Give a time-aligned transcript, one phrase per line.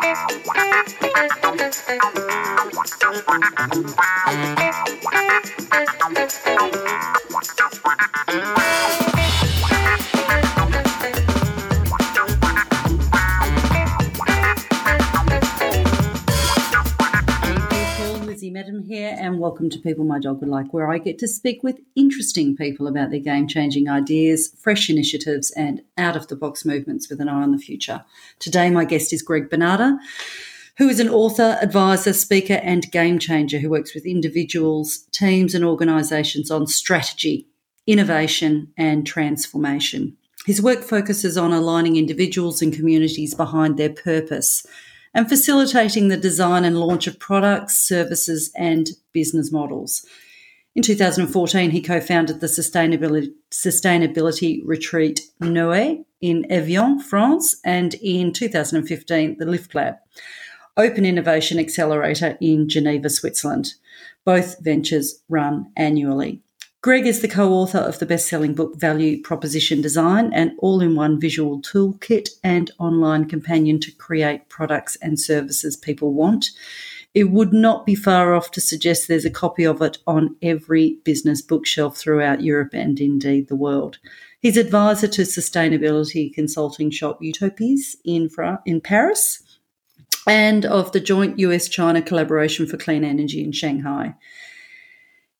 [0.00, 1.02] Thank
[9.02, 9.07] you.
[18.50, 21.62] Madam here, and welcome to People My Dog Would Like, where I get to speak
[21.62, 26.64] with interesting people about their game changing ideas, fresh initiatives, and out of the box
[26.64, 28.04] movements with an eye on the future.
[28.38, 29.98] Today, my guest is Greg Bernarda,
[30.78, 35.64] who is an author, advisor, speaker, and game changer who works with individuals, teams, and
[35.64, 37.46] organisations on strategy,
[37.86, 40.16] innovation, and transformation.
[40.46, 44.66] His work focuses on aligning individuals and communities behind their purpose
[45.14, 50.04] and facilitating the design and launch of products, services, and business models.
[50.74, 58.32] In 2014, he co founded the sustainability, sustainability retreat Noé in Evian, France, and in
[58.32, 59.96] 2015, the Lift Lab,
[60.76, 63.74] Open Innovation Accelerator in Geneva, Switzerland.
[64.24, 66.42] Both ventures run annually.
[66.80, 70.80] Greg is the co author of the best selling book Value Proposition Design, an all
[70.80, 76.50] in one visual toolkit and online companion to create products and services people want.
[77.14, 80.98] It would not be far off to suggest there's a copy of it on every
[81.02, 83.98] business bookshelf throughout Europe and indeed the world.
[84.38, 88.30] He's advisor to sustainability consulting shop Utopies in,
[88.66, 89.42] in Paris
[90.28, 94.14] and of the joint US China collaboration for clean energy in Shanghai.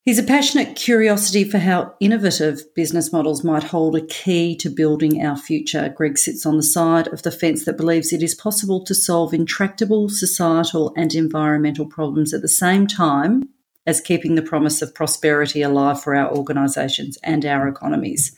[0.08, 5.22] He's a passionate curiosity for how innovative business models might hold a key to building
[5.22, 5.92] our future.
[5.94, 9.34] Greg sits on the side of the fence that believes it is possible to solve
[9.34, 13.50] intractable societal and environmental problems at the same time
[13.86, 18.34] as keeping the promise of prosperity alive for our organisations and our economies.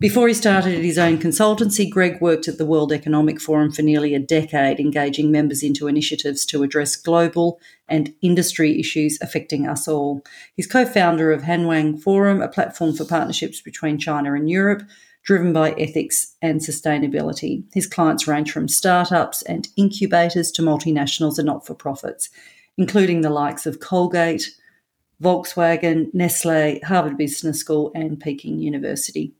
[0.00, 4.14] Before he started his own consultancy, Greg worked at the World Economic Forum for nearly
[4.14, 10.22] a decade, engaging members into initiatives to address global and industry issues affecting us all.
[10.54, 14.84] He's co founder of Hanwang Forum, a platform for partnerships between China and Europe,
[15.24, 17.64] driven by ethics and sustainability.
[17.74, 22.30] His clients range from startups and incubators to multinationals and not for profits,
[22.76, 24.48] including the likes of Colgate,
[25.20, 29.34] Volkswagen, Nestle, Harvard Business School, and Peking University.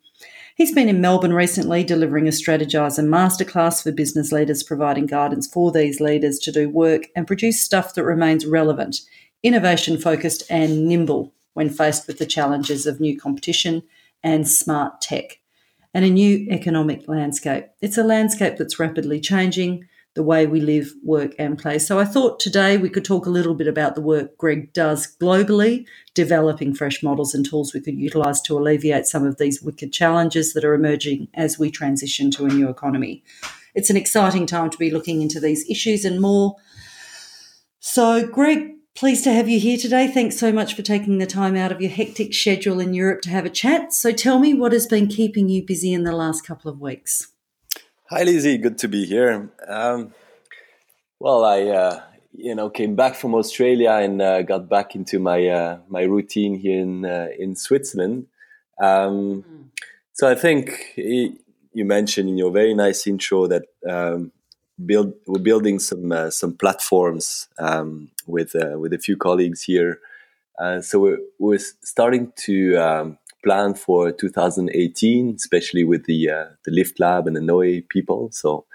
[0.59, 5.71] He's been in Melbourne recently delivering a Strategyzer masterclass for business leaders, providing guidance for
[5.71, 9.03] these leaders to do work and produce stuff that remains relevant,
[9.45, 13.85] innovation focused, and nimble when faced with the challenges of new competition
[14.25, 15.39] and smart tech
[15.95, 17.69] and a new economic landscape.
[17.81, 19.87] It's a landscape that's rapidly changing
[20.19, 21.79] the way we live, work, and play.
[21.79, 25.07] So I thought today we could talk a little bit about the work Greg does
[25.21, 29.93] globally, developing fresh models and tools we could utilise to alleviate some of these wicked
[29.93, 33.23] challenges that are emerging as we transition to a new economy.
[33.77, 36.57] It's an exciting time to be looking into these issues and more.
[37.79, 40.09] So, Greg, pleased to have you here today.
[40.09, 43.31] Thanks so much for taking the time out of your hectic schedule in Europe to
[43.31, 43.93] have a chat.
[43.93, 47.29] So, tell me what has been keeping you busy in the last couple of weeks.
[48.11, 48.57] Hi, Lizzie.
[48.57, 49.51] Good to be here.
[49.69, 50.15] Um,
[51.21, 52.01] well, I uh,
[52.33, 56.55] you know came back from Australia and uh, got back into my uh, my routine
[56.55, 58.29] here in uh, in Switzerland.
[58.81, 59.65] Um, mm.
[60.15, 64.33] So I think you mentioned in your very nice intro that um,
[64.87, 70.01] build we're building some uh, some platforms um, with uh, with a few colleagues here.
[70.81, 77.01] so we're, we're starting to um, plan for 2018, especially with the uh, the Lift
[77.01, 78.31] Lab and the Noé people.
[78.33, 78.67] So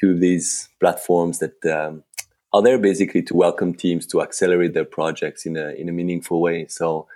[0.00, 2.04] two of these platforms that um,
[2.52, 6.40] are there basically to welcome teams to accelerate their projects in a in a meaningful
[6.40, 6.66] way.
[6.68, 7.06] So.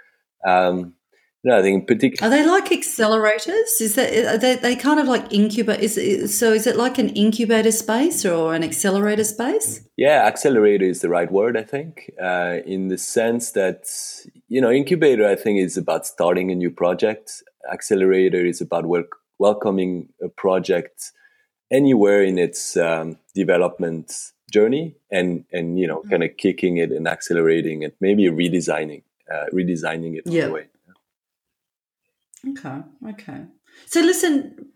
[0.44, 0.94] Um,
[1.44, 2.26] no, I think in particular.
[2.26, 3.80] Are they like accelerators?
[3.80, 5.80] Is that they, they kind of like incubate?
[5.80, 6.52] Is so?
[6.52, 9.80] Is it like an incubator space or an accelerator space?
[9.96, 11.56] Yeah, accelerator is the right word.
[11.56, 13.86] I think, uh, in the sense that
[14.48, 17.42] you know, incubator I think is about starting a new project.
[17.72, 19.04] Accelerator is about wel-
[19.38, 21.10] welcoming a project
[21.72, 24.12] anywhere in its um, development
[24.52, 26.10] journey and and you know, mm-hmm.
[26.10, 29.02] kind of kicking it and accelerating it, maybe redesigning,
[29.32, 30.48] uh, redesigning it yeah.
[30.48, 30.68] way.
[32.48, 32.78] Okay.
[33.10, 33.44] Okay.
[33.86, 34.72] So listen,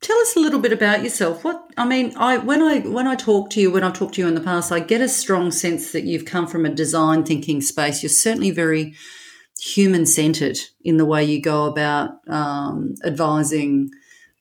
[0.00, 1.44] tell us a little bit about yourself.
[1.44, 4.20] What I mean, I when I when I talk to you, when I've talked to
[4.20, 7.24] you in the past, I get a strong sense that you've come from a design
[7.24, 8.02] thinking space.
[8.02, 8.94] You're certainly very
[9.60, 13.90] human centered in the way you go about um, advising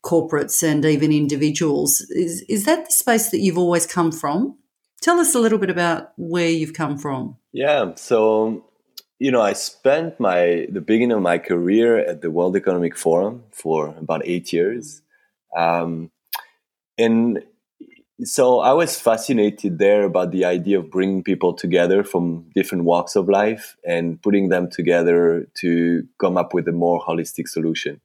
[0.03, 2.01] corporates and even individuals.
[2.09, 4.57] Is is that the space that you've always come from?
[5.01, 7.37] Tell us a little bit about where you've come from.
[7.51, 7.95] Yeah.
[7.95, 8.65] So
[9.21, 13.43] you know, I spent my the beginning of my career at the World Economic Forum
[13.51, 15.03] for about eight years,
[15.55, 16.09] um,
[16.97, 17.43] and
[18.23, 23.15] so I was fascinated there about the idea of bringing people together from different walks
[23.15, 28.01] of life and putting them together to come up with a more holistic solution.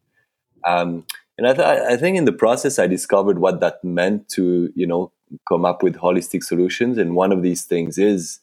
[0.67, 1.07] Um,
[1.39, 4.87] and I, th- I think in the process, I discovered what that meant to, you
[4.87, 5.13] know,
[5.49, 6.99] come up with holistic solutions.
[6.99, 8.41] And one of these things is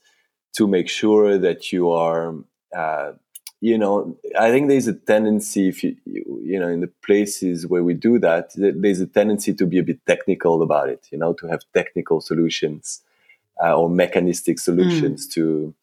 [0.54, 2.36] to make sure that you are
[2.75, 3.14] uh,
[3.62, 7.81] you know, I think there's a tendency, if you, you know, in the places where
[7.81, 11.31] we do that, there's a tendency to be a bit technical about it, you know,
[11.36, 13.02] to have technical solutions
[13.64, 15.31] uh, or mechanistic solutions mm.
[15.34, 15.74] to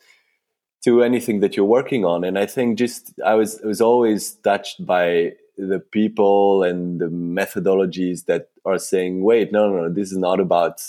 [0.84, 2.24] to anything that you're working on.
[2.24, 7.06] And I think just I was I was always touched by the people and the
[7.06, 10.82] methodologies that are saying, wait, no, no, no, this is not about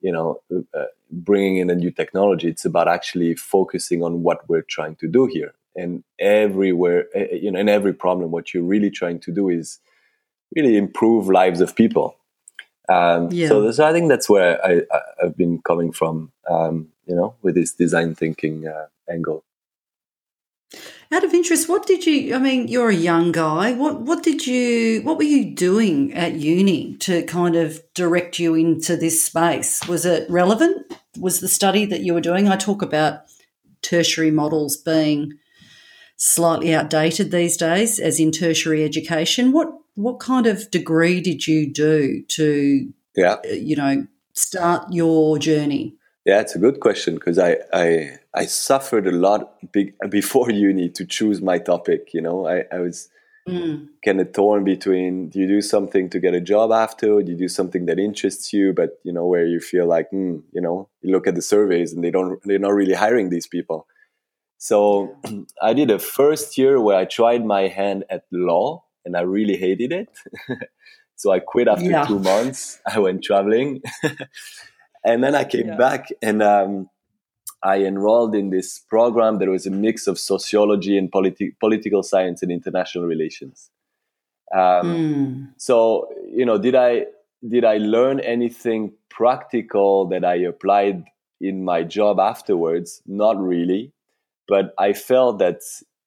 [0.00, 0.42] you know
[0.74, 2.48] uh, bringing in a new technology.
[2.48, 7.36] It's about actually focusing on what we're trying to do here and everywhere eh, eh,
[7.36, 9.78] you know in every problem what you're really trying to do is
[10.54, 12.16] really improve lives of people
[12.88, 13.48] um, yeah.
[13.48, 17.34] so, so i think that's where I, I, have been coming from um, you know
[17.42, 19.44] with this design thinking uh, angle
[21.12, 22.34] out of interest, what did you?
[22.34, 23.72] I mean, you're a young guy.
[23.72, 25.00] What what did you?
[25.02, 29.86] What were you doing at uni to kind of direct you into this space?
[29.86, 30.98] Was it relevant?
[31.18, 32.48] Was the study that you were doing?
[32.48, 33.20] I talk about
[33.82, 35.34] tertiary models being
[36.16, 39.52] slightly outdated these days, as in tertiary education.
[39.52, 43.36] What what kind of degree did you do to, yeah.
[43.44, 45.94] Uh, you know, start your journey?
[46.24, 50.88] Yeah, it's a good question because I, I I suffered a lot big, before uni
[50.90, 52.12] to choose my topic.
[52.12, 53.08] You know, I, I was
[53.48, 53.88] mm.
[54.04, 57.38] kind of torn between do you do something to get a job after, do you
[57.38, 60.88] do something that interests you, but you know where you feel like, mm, you know,
[61.02, 63.86] you look at the surveys and they don't they're not really hiring these people.
[64.58, 65.16] So
[65.62, 69.56] I did a first year where I tried my hand at law and I really
[69.56, 70.08] hated it.
[71.16, 72.04] so I quit after yeah.
[72.06, 72.80] two months.
[72.86, 73.82] I went traveling.
[75.04, 75.76] and then I came yeah.
[75.76, 76.88] back and um,
[77.64, 82.42] I enrolled in this program that was a mix of sociology and politi- political science
[82.42, 83.70] and international relations.
[84.54, 85.52] Um, mm.
[85.56, 87.06] So, you know, did I
[87.46, 91.04] did I learn anything practical that I applied
[91.40, 93.02] in my job afterwards?
[93.06, 93.94] Not really
[94.46, 95.60] but I felt that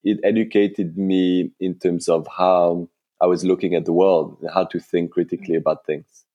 [0.04, 2.89] it educated me in terms of how
[3.21, 6.25] I was looking at the world, how to think critically about things.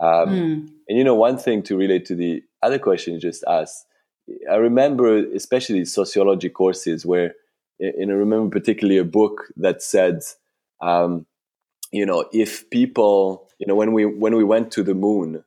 [0.00, 0.68] Um, mm.
[0.88, 3.86] And you know, one thing to relate to the other question you just asked,
[4.50, 7.34] I remember especially sociology courses where,
[7.80, 10.20] and I remember particularly a book that said,
[10.80, 11.26] um,
[11.92, 15.44] you know, if people, you know, when we when we went to the moon,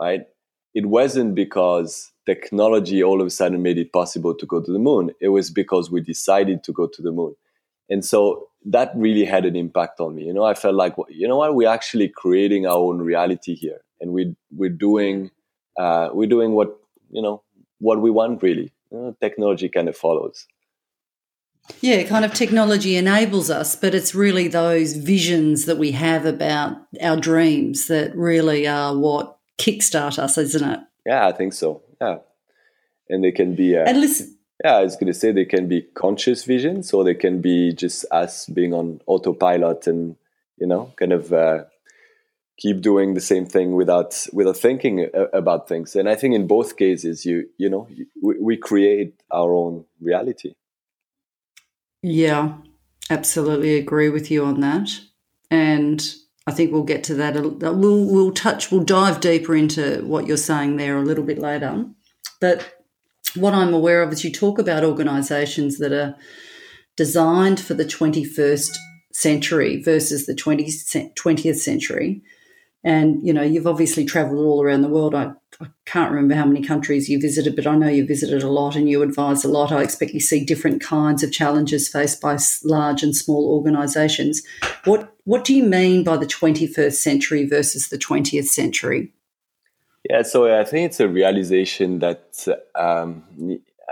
[0.00, 0.26] right,
[0.74, 4.78] it wasn't because technology all of a sudden made it possible to go to the
[4.78, 5.10] moon.
[5.20, 7.34] It was because we decided to go to the moon.
[7.90, 10.24] And so that really had an impact on me.
[10.24, 13.80] You know, I felt like, you know what, we're actually creating our own reality here.
[14.00, 15.30] And we, we're doing,
[15.78, 16.78] uh, we're doing what,
[17.10, 17.42] you know,
[17.82, 18.72] what we want really.
[18.90, 20.46] You know, technology kind of follows.
[21.80, 26.76] Yeah, kind of technology enables us, but it's really those visions that we have about
[27.00, 30.80] our dreams that really are what kickstart us, isn't it?
[31.06, 31.82] Yeah, I think so.
[32.00, 32.18] Yeah,
[33.08, 33.76] and they can be.
[33.76, 34.38] Uh, and listen.
[34.64, 37.72] Yeah, I was going to say they can be conscious visions, or they can be
[37.72, 40.16] just us being on autopilot and
[40.62, 41.64] you know, kind of uh,
[42.58, 45.96] keep doing the same thing without without thinking about things.
[45.96, 47.88] And I think in both cases, you you know,
[48.22, 50.54] we, we create our own reality.
[52.02, 52.54] Yeah,
[53.10, 54.90] absolutely agree with you on that.
[55.50, 56.02] And
[56.46, 57.34] I think we'll get to that.
[57.34, 58.70] We'll we'll touch.
[58.70, 61.86] We'll dive deeper into what you're saying there a little bit later.
[62.40, 62.74] But
[63.36, 66.16] what I'm aware of is you talk about organisations that are
[66.96, 68.76] designed for the 21st
[69.12, 72.22] century versus the 20th century.
[72.84, 75.14] And you know, you've obviously travelled all around the world.
[75.14, 78.50] I, I, can't remember how many countries you visited, but I know you visited a
[78.50, 79.70] lot and you advise a lot.
[79.70, 84.42] I expect you see different kinds of challenges faced by large and small organisations.
[84.84, 89.12] What what do you mean by the 21st century versus the 20th century?
[90.10, 93.22] Yeah, so I think it's a realization that um,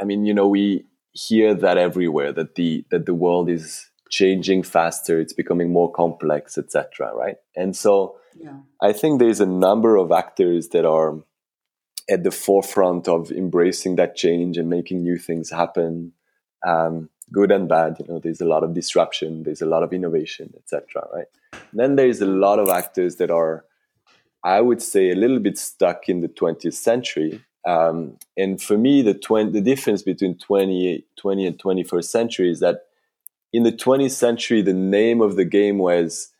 [0.01, 4.65] I mean, you know, we hear that everywhere that the that the world is changing
[4.65, 7.13] faster, it's becoming more complex, etc.
[7.15, 8.59] Right, and so yeah.
[8.83, 11.19] I think there's a number of actors that are
[12.09, 16.13] at the forefront of embracing that change and making new things happen.
[16.67, 17.97] Um, good and bad.
[18.01, 21.07] You know, there's a lot of disruption, there's a lot of innovation, etc.
[21.15, 21.27] Right?
[21.53, 23.65] And then there's a lot of actors that are,
[24.43, 27.45] I would say, a little bit stuck in the 20th century.
[27.67, 32.61] Um, and for me, the 20, the difference between 20, 20 and 21st century is
[32.61, 32.87] that
[33.53, 36.33] in the 20th century, the name of the game was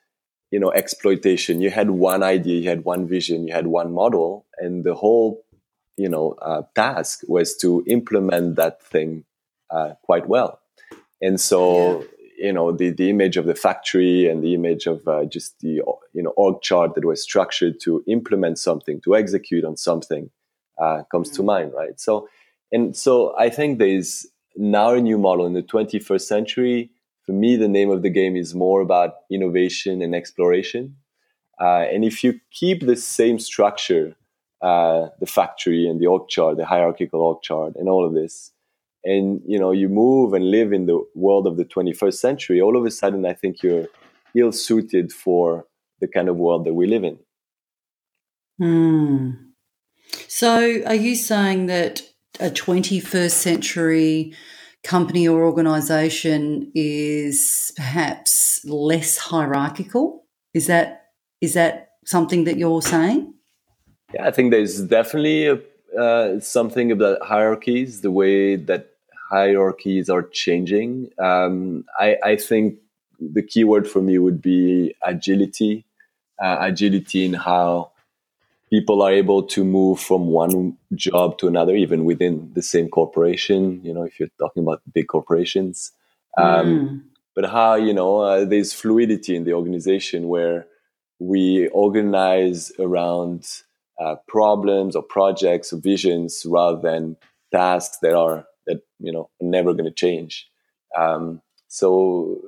[0.51, 1.61] you know exploitation.
[1.61, 5.45] You had one idea, you had one vision, you had one model, and the whole
[5.97, 9.25] you know uh, task was to implement that thing
[9.71, 10.61] uh, quite well.
[11.21, 12.01] And so.
[12.01, 12.07] Yeah
[12.41, 15.83] you know the the image of the factory and the image of uh, just the
[16.15, 20.31] you know org chart that was structured to implement something to execute on something
[20.79, 21.37] uh, comes mm-hmm.
[21.37, 22.27] to mind right so
[22.73, 24.27] and so i think there's
[24.57, 26.91] now a new model in the 21st century
[27.25, 30.97] for me the name of the game is more about innovation and exploration
[31.61, 34.15] uh, and if you keep the same structure
[34.63, 38.53] uh, the factory and the org chart the hierarchical org chart and all of this
[39.05, 42.77] and you know you move and live in the world of the 21st century all
[42.77, 43.87] of a sudden i think you're
[44.35, 45.67] ill suited for
[46.01, 47.19] the kind of world that we live in
[48.59, 49.31] Hmm.
[50.29, 52.03] so are you saying that
[52.39, 54.35] a 21st century
[54.83, 61.07] company or organization is perhaps less hierarchical is that
[61.41, 63.35] is that something that you're saying
[64.15, 65.59] yeah i think there's definitely a,
[65.99, 68.91] uh, something about hierarchies, the way that
[69.31, 71.11] hierarchies are changing.
[71.19, 72.79] Um, I, I, think
[73.19, 75.85] the key word for me would be agility,
[76.41, 77.93] uh, agility in how
[78.71, 83.81] people are able to move from one job to another, even within the same corporation.
[83.85, 85.93] You know, if you're talking about big corporations.
[86.39, 87.03] Um, mm.
[87.35, 90.67] But how, you know, uh, there's fluidity in the organization where
[91.19, 93.47] we organize around
[94.01, 97.17] uh, problems or projects or visions rather than
[97.53, 100.49] tasks that are that you know are never going to change.
[100.97, 102.41] Um, so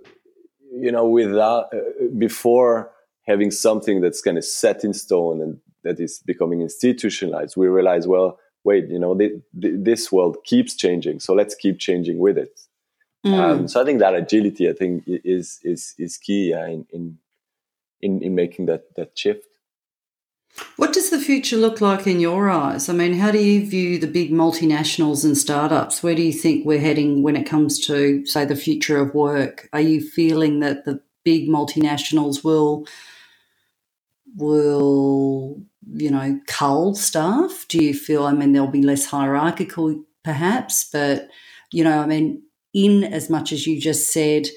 [0.74, 2.90] you know, without uh, before
[3.26, 8.06] having something that's kind of set in stone and that is becoming institutionalized, we realize,
[8.06, 9.18] well, wait, you know,
[9.52, 12.60] this world keeps changing, so let's keep changing with it.
[13.26, 13.38] Mm.
[13.38, 17.18] Um, so I think that agility, I think, is is is key uh, in, in
[18.00, 19.46] in in making that that shift.
[20.76, 22.88] What does the future look like in your eyes?
[22.88, 26.02] I mean, how do you view the big multinationals and startups?
[26.02, 29.68] Where do you think we're heading when it comes to, say, the future of work?
[29.72, 32.86] Are you feeling that the big multinationals will
[34.36, 35.62] will
[35.94, 37.66] you know cull staff?
[37.68, 38.24] Do you feel?
[38.24, 41.28] I mean, there'll be less hierarchical, perhaps, but
[41.72, 42.42] you know, I mean,
[42.74, 44.48] in as much as you just said,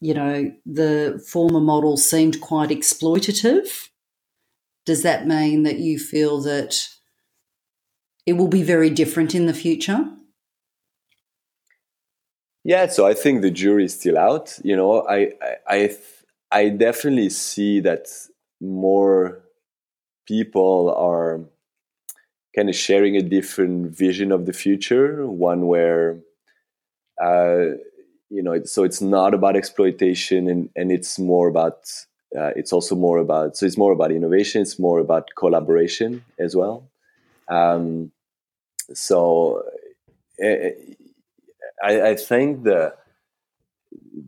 [0.00, 3.88] you know, the former model seemed quite exploitative
[4.84, 6.88] does that mean that you feel that
[8.26, 10.04] it will be very different in the future?
[12.64, 14.58] Yeah, so I think the jury is still out.
[14.62, 15.32] You know, I
[15.68, 15.96] I
[16.50, 18.06] I, definitely see that
[18.64, 19.40] more
[20.26, 21.40] people are
[22.56, 26.18] kind of sharing a different vision of the future, one where
[27.22, 27.76] uh,
[28.30, 31.88] you know, so it's not about exploitation and, and it's more about
[32.36, 36.56] uh, it's also more about so it's more about innovation it's more about collaboration as
[36.56, 36.88] well.
[37.48, 38.10] Um,
[38.92, 39.62] so
[40.42, 40.70] uh,
[41.82, 42.94] I, I, think the,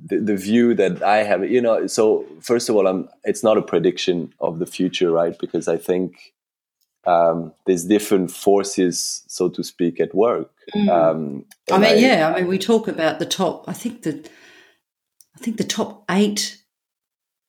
[0.07, 3.59] the, the view that I have you know so first of all I'm it's not
[3.59, 6.33] a prediction of the future right because I think
[7.07, 10.89] um, there's different forces so to speak at work mm.
[10.89, 14.31] um, I mean I, yeah I mean we talk about the top I think that
[15.35, 16.63] I think the top eight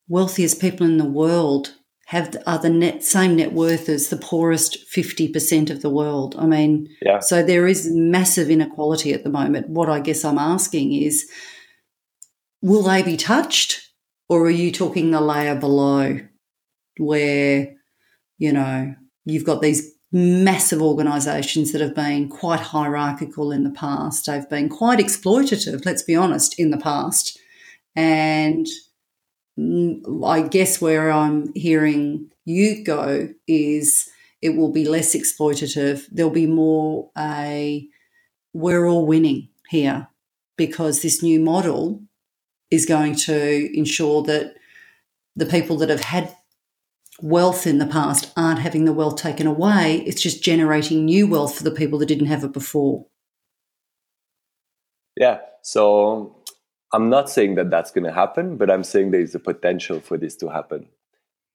[0.08, 1.74] wealthiest people in the world
[2.08, 6.38] have are the net same net worth as the poorest 50% of the world.
[6.40, 7.20] I mean, yeah.
[7.20, 9.68] so there is massive inequality at the moment.
[9.68, 11.30] What I guess I'm asking is
[12.62, 13.92] will they be touched
[14.30, 16.20] or are you talking the layer below
[16.98, 17.78] where
[18.38, 18.96] you know,
[19.26, 24.26] you've got these massive organizations that have been quite hierarchical in the past.
[24.26, 27.38] They've been quite exploitative, let's be honest, in the past.
[27.96, 28.68] And
[29.60, 34.10] mm, I guess where I'm hearing you go is
[34.42, 36.06] it will be less exploitative.
[36.12, 37.88] There'll be more a
[38.54, 40.08] we're all winning here
[40.56, 42.02] because this new model
[42.70, 44.56] is going to ensure that
[45.36, 46.36] the people that have had
[47.22, 50.04] wealth in the past aren't having the wealth taken away.
[50.06, 53.08] It's just generating new wealth for the people that didn't have it before.
[55.16, 55.40] Yeah.
[55.64, 56.36] So
[56.94, 60.00] I'm not saying that that's going to happen, but I'm saying there is a potential
[60.00, 60.88] for this to happen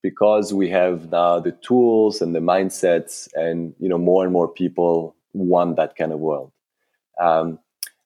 [0.03, 4.49] because we have now the tools and the mindsets, and you know more and more
[4.49, 6.53] people want that kind of world.
[7.21, 7.61] Um,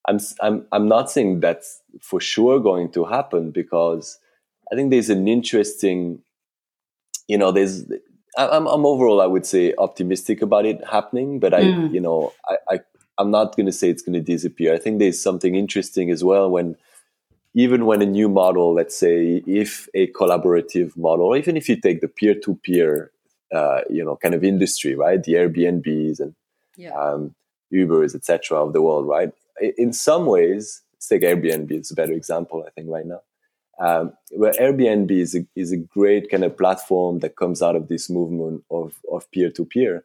[0.08, 4.18] I'm I'm I'm not saying that's for sure going to happen because
[4.72, 6.22] I think there's an interesting,
[7.28, 7.84] you know, there's
[8.38, 11.92] I'm, I'm overall I would say optimistic about it happening, but I mm.
[11.92, 12.80] you know I, I
[13.18, 14.74] I'm not going to say it's going to disappear.
[14.74, 16.76] I think there's something interesting as well when
[17.56, 21.80] even when a new model, let's say, if a collaborative model, or even if you
[21.80, 23.10] take the peer-to-peer,
[23.50, 26.34] uh, you know, kind of industry, right, the Airbnbs and
[26.76, 26.90] yeah.
[26.90, 27.34] um,
[27.72, 29.32] Ubers, etc., of the world, right?
[29.60, 33.22] In some ways, let's take Airbnb; it's a better example, I think, right now.
[33.78, 37.88] Um, where Airbnb is a, is a great kind of platform that comes out of
[37.88, 40.04] this movement of of peer to peer.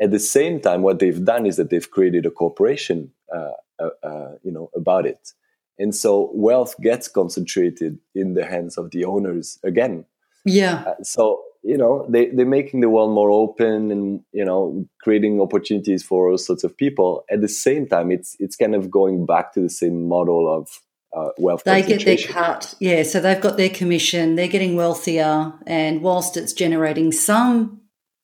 [0.00, 3.90] At the same time, what they've done is that they've created a corporation, uh, uh,
[4.02, 5.32] uh, you know, about it,
[5.78, 10.06] and so wealth gets concentrated in the hands of the owners again.
[10.44, 10.84] Yeah.
[10.86, 15.40] Uh, so you know they they're making the world more open and you know creating
[15.40, 17.24] opportunities for all sorts of people.
[17.30, 20.68] At the same time, it's it's kind of going back to the same model of
[21.16, 21.62] uh, wealth.
[21.64, 23.02] They get their cut, yeah.
[23.04, 24.34] So they've got their commission.
[24.34, 27.80] They're getting wealthier, and whilst it's generating some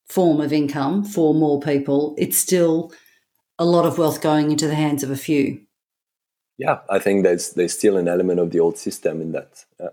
[0.08, 2.92] form of income for more people, it's still
[3.58, 5.60] a lot of wealth going into the hands of a few.
[6.56, 9.90] Yeah, I think there's there's still an element of the old system in that, yeah.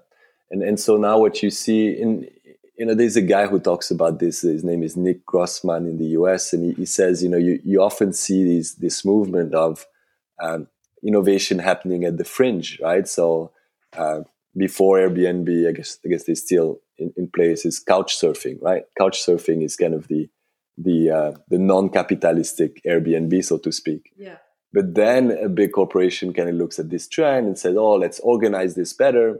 [0.49, 2.27] and and so now what you see in
[2.77, 4.41] you know there's a guy who talks about this.
[4.41, 6.53] His name is Nick Grossman in the U.S.
[6.53, 9.85] and he, he says you know you you often see these this movement of
[10.41, 10.67] um,
[11.05, 13.07] innovation happening at the fringe, right?
[13.07, 13.51] So
[13.97, 14.21] uh,
[14.57, 18.83] before Airbnb, I guess I guess they still in, in place is couch surfing, right?
[18.97, 20.29] Couch surfing is kind of the
[20.77, 24.11] the uh, the non-capitalistic Airbnb, so to speak.
[24.17, 24.37] Yeah.
[24.73, 28.19] But then a big corporation kind of looks at this trend and says, "Oh, let's
[28.19, 29.39] organize this better.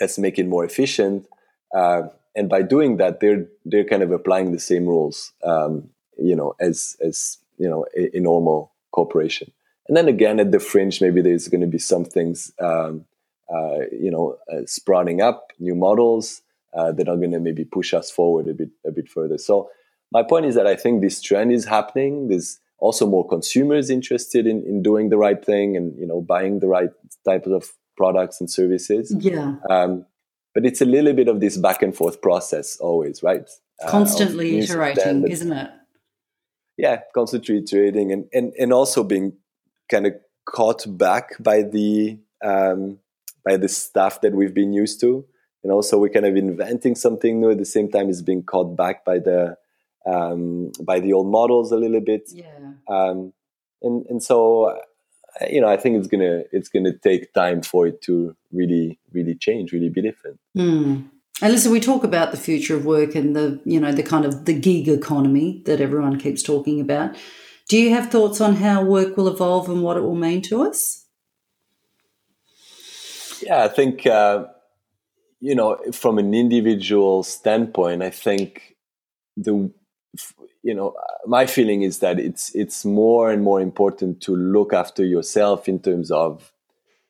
[0.00, 1.26] Let's make it more efficient."
[1.74, 2.02] Uh,
[2.34, 6.54] and by doing that, they're they're kind of applying the same rules, um, you know,
[6.60, 9.52] as as you know a, a normal corporation.
[9.88, 13.04] And then again, at the fringe, maybe there's going to be some things, um,
[13.54, 16.40] uh, you know, uh, sprouting up, new models
[16.72, 19.36] uh, that are going to maybe push us forward a bit, a bit further.
[19.36, 19.68] So
[20.10, 22.28] my point is that I think this trend is happening.
[22.28, 26.60] There's also more consumers interested in, in doing the right thing and you know buying
[26.60, 26.90] the right
[27.24, 29.14] types of products and services.
[29.18, 29.56] Yeah.
[29.68, 30.06] Um,
[30.54, 33.48] but it's a little bit of this back and forth process always, right?
[33.82, 35.70] Uh, Constantly iterating, isn't it?
[36.76, 39.34] Yeah, constantly iterating and, and, and also being
[39.90, 40.14] kind of
[40.46, 42.98] caught back by the um,
[43.44, 45.24] by the stuff that we've been used to.
[45.62, 48.76] And also we're kind of inventing something new at the same time as being caught
[48.76, 49.56] back by the
[50.06, 52.28] um, by the old models a little bit.
[52.32, 52.74] Yeah.
[52.88, 53.32] Um,
[53.82, 54.78] and and so uh,
[55.50, 59.34] you know I think it's gonna it's gonna take time for it to really really
[59.34, 60.38] change, really be different.
[60.56, 61.08] Mm.
[61.42, 64.24] And listen, we talk about the future of work and the you know the kind
[64.24, 67.16] of the gig economy that everyone keeps talking about.
[67.68, 70.62] Do you have thoughts on how work will evolve and what it will mean to
[70.62, 71.06] us?
[73.42, 74.46] Yeah, I think, uh,
[75.40, 78.76] you know, from an individual standpoint, I think
[79.36, 79.70] the,
[80.64, 80.94] you know,
[81.26, 85.78] my feeling is that it's it's more and more important to look after yourself in
[85.78, 86.52] terms of,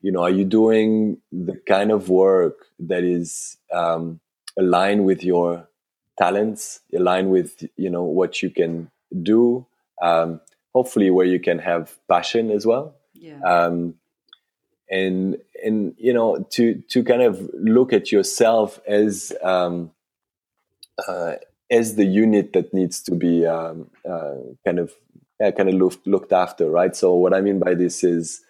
[0.02, 4.18] you know, are you doing the kind of work that is um,
[4.58, 5.68] aligned with your
[6.18, 8.90] talents, aligned with you know what you can
[9.22, 9.64] do,
[10.02, 10.40] um,
[10.74, 12.96] hopefully where you can have passion as well.
[13.14, 13.38] Yeah.
[13.46, 13.94] Um,
[14.90, 19.92] and and you know to to kind of look at yourself as um,
[21.06, 21.34] uh,
[21.70, 24.92] as the unit that needs to be um, uh, kind of
[25.40, 26.94] yeah, kind of looked looked after, right?
[26.94, 28.40] So what I mean by this is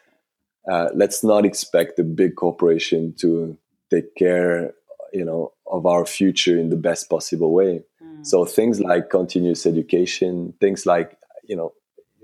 [0.71, 3.57] uh, let's not expect a big corporation to
[3.91, 4.75] take care,
[5.13, 7.83] you know, of our future in the best possible way.
[8.03, 8.27] Mm.
[8.27, 11.73] So things like continuous education, things like you know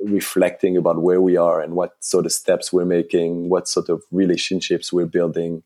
[0.03, 4.03] reflecting about where we are and what sort of steps we're making, what sort of
[4.11, 5.63] relationships we're building.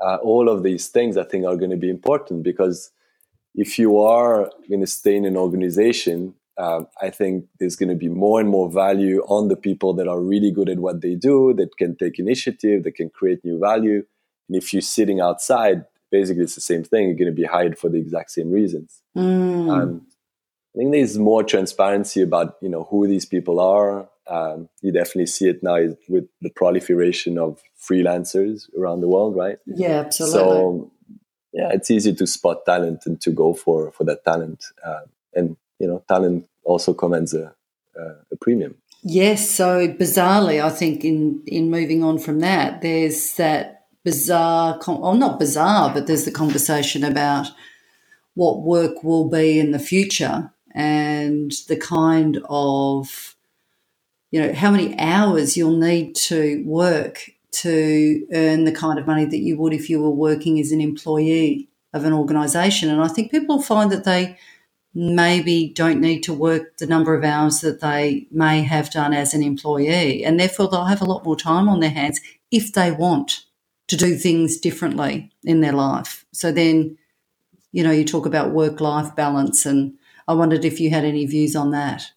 [0.00, 2.90] Uh, all of these things I think are going to be important because
[3.54, 7.94] if you are going to stay in an organization, uh, I think there's going to
[7.94, 11.14] be more and more value on the people that are really good at what they
[11.14, 14.04] do, that can take initiative, that can create new value.
[14.48, 17.06] And if you're sitting outside, basically it's the same thing.
[17.06, 19.02] You're going to be hired for the exact same reasons.
[19.16, 19.70] Mm.
[19.70, 20.06] Um,
[20.74, 24.08] I think there's more transparency about you know who these people are.
[24.28, 29.58] Um, you definitely see it now with the proliferation of freelancers around the world, right?
[29.66, 30.38] Yeah, absolutely.
[30.38, 30.92] So
[31.52, 35.00] yeah, it's easy to spot talent and to go for for that talent, uh,
[35.34, 37.54] and you know, talent also commands a,
[37.96, 38.76] a premium.
[39.02, 39.48] Yes.
[39.48, 45.38] So bizarrely, I think in in moving on from that, there's that bizarre, or not
[45.38, 47.48] bizarre, but there's the conversation about
[48.34, 53.34] what work will be in the future and the kind of
[54.30, 59.24] you know how many hours you'll need to work to earn the kind of money
[59.24, 63.08] that you would if you were working as an employee of an organization and i
[63.08, 64.36] think people find that they
[64.94, 69.32] maybe don't need to work the number of hours that they may have done as
[69.32, 72.90] an employee and therefore they'll have a lot more time on their hands if they
[72.90, 73.44] want
[73.88, 76.24] to do things differently in their life.
[76.32, 76.96] So then,
[77.72, 79.94] you know, you talk about work life balance, and
[80.28, 82.12] I wondered if you had any views on that.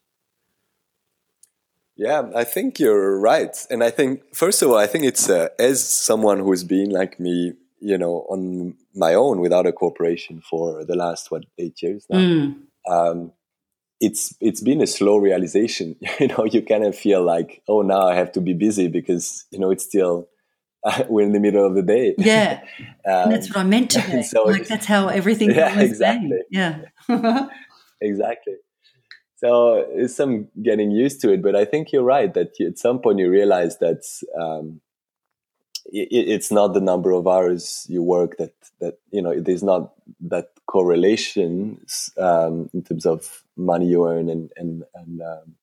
[2.02, 3.56] Yeah, I think you're right.
[3.70, 7.20] And I think, first of all, I think it's uh, as someone who's been like
[7.20, 12.04] me, you know, on my own without a corporation for the last, what, eight years
[12.10, 12.18] now.
[12.18, 12.56] Mm.
[12.90, 13.32] Um,
[14.00, 15.94] it's it's been a slow realization.
[16.20, 19.46] you know, you kind of feel like, oh, now I have to be busy because
[19.52, 20.28] you know it's still
[20.82, 22.16] uh, we're in the middle of the day.
[22.18, 22.64] Yeah,
[23.06, 24.24] um, that's what I meant to be.
[24.24, 25.52] So like that's how everything.
[25.52, 26.40] Yeah, exactly.
[26.50, 26.80] Yeah,
[28.00, 28.54] exactly.
[29.42, 33.00] So it's some getting used to it, but I think you're right that at some
[33.00, 34.04] point you realize that
[34.40, 34.80] um,
[35.86, 39.94] it, it's not the number of hours you work that that you know there's not
[40.20, 41.84] that correlation
[42.18, 45.54] um, in terms of money you earn and and and um,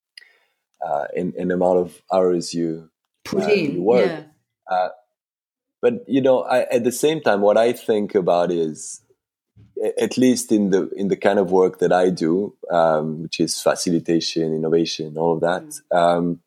[0.86, 2.90] uh, in, in amount of hours you
[3.24, 4.10] put uh, in you work.
[4.10, 4.24] Yeah.
[4.70, 4.90] Uh,
[5.82, 9.02] but you know, I, at the same time, what I think about is,
[9.98, 13.62] at least in the in the kind of work that I do, um, which is
[13.62, 15.64] facilitation, innovation, all of that.
[15.92, 15.98] Mm.
[15.98, 16.40] Um,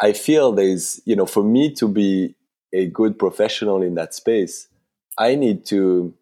[0.00, 2.34] I feel there's, you know, for me to be
[2.72, 4.68] a good professional in that space,
[5.18, 6.14] I need to,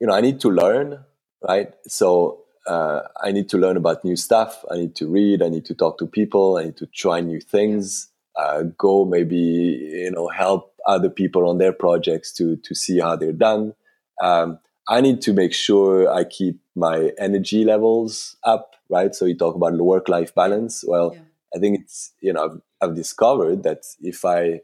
[0.00, 1.02] you know, I need to learn,
[1.46, 1.72] right?
[1.86, 4.64] So uh, I need to learn about new stuff.
[4.70, 5.42] I need to read.
[5.42, 6.56] I need to talk to people.
[6.56, 8.08] I need to try new things.
[8.36, 13.14] Uh, go maybe you know help other people on their projects to to see how
[13.16, 13.74] they're done.
[14.20, 18.76] Um, I need to make sure I keep my energy levels up.
[18.90, 19.14] Right.
[19.14, 20.84] So you talk about the work life balance.
[20.86, 21.20] Well, yeah.
[21.56, 24.60] I think it's you know I've, I've discovered that if I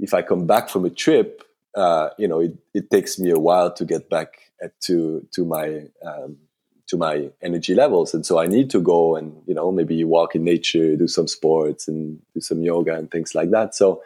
[0.00, 1.42] if I come back from a trip,
[1.74, 4.34] uh, you know, it, it takes me a while to get back
[4.82, 6.38] to to my um,
[6.86, 10.34] to my energy levels and so i need to go and you know maybe walk
[10.34, 14.02] in nature do some sports and do some yoga and things like that so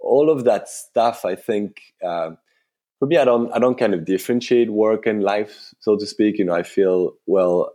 [0.00, 2.30] all of that stuff i think uh,
[3.02, 6.38] for me i don't i don't kind of differentiate work and life so to speak.
[6.38, 7.72] You know i feel well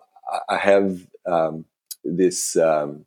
[0.48, 1.66] i have um,
[2.06, 3.06] this um,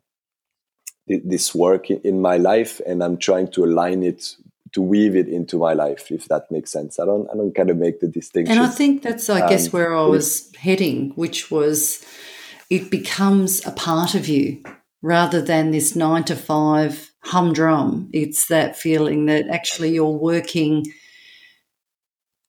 [1.07, 4.35] this work in my life and i'm trying to align it
[4.73, 6.99] to weave it into my life if that makes sense.
[6.99, 9.49] I don't i don't kind of make the distinction and i think that's i um,
[9.49, 12.05] guess where i was heading which was
[12.69, 14.61] it becomes a part of you
[15.01, 18.09] rather than this 9 to 5 humdrum.
[18.13, 20.85] It's that feeling that actually you're working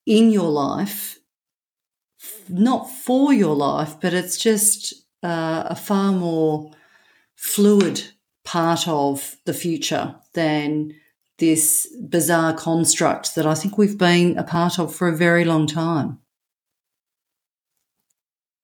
[0.07, 1.19] in your life
[2.49, 6.71] not for your life but it's just uh, a far more
[7.37, 8.03] fluid
[8.45, 10.95] part of the future than
[11.38, 15.67] this bizarre construct that I think we've been a part of for a very long
[15.67, 16.19] time.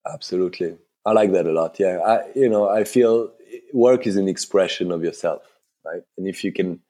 [0.06, 0.76] Absolutely.
[1.04, 1.78] I like that a lot.
[1.78, 1.98] Yeah.
[1.98, 3.32] I, you know, I feel
[3.72, 5.42] work is an expression of yourself,
[5.84, 6.02] right?
[6.16, 6.80] And if you can,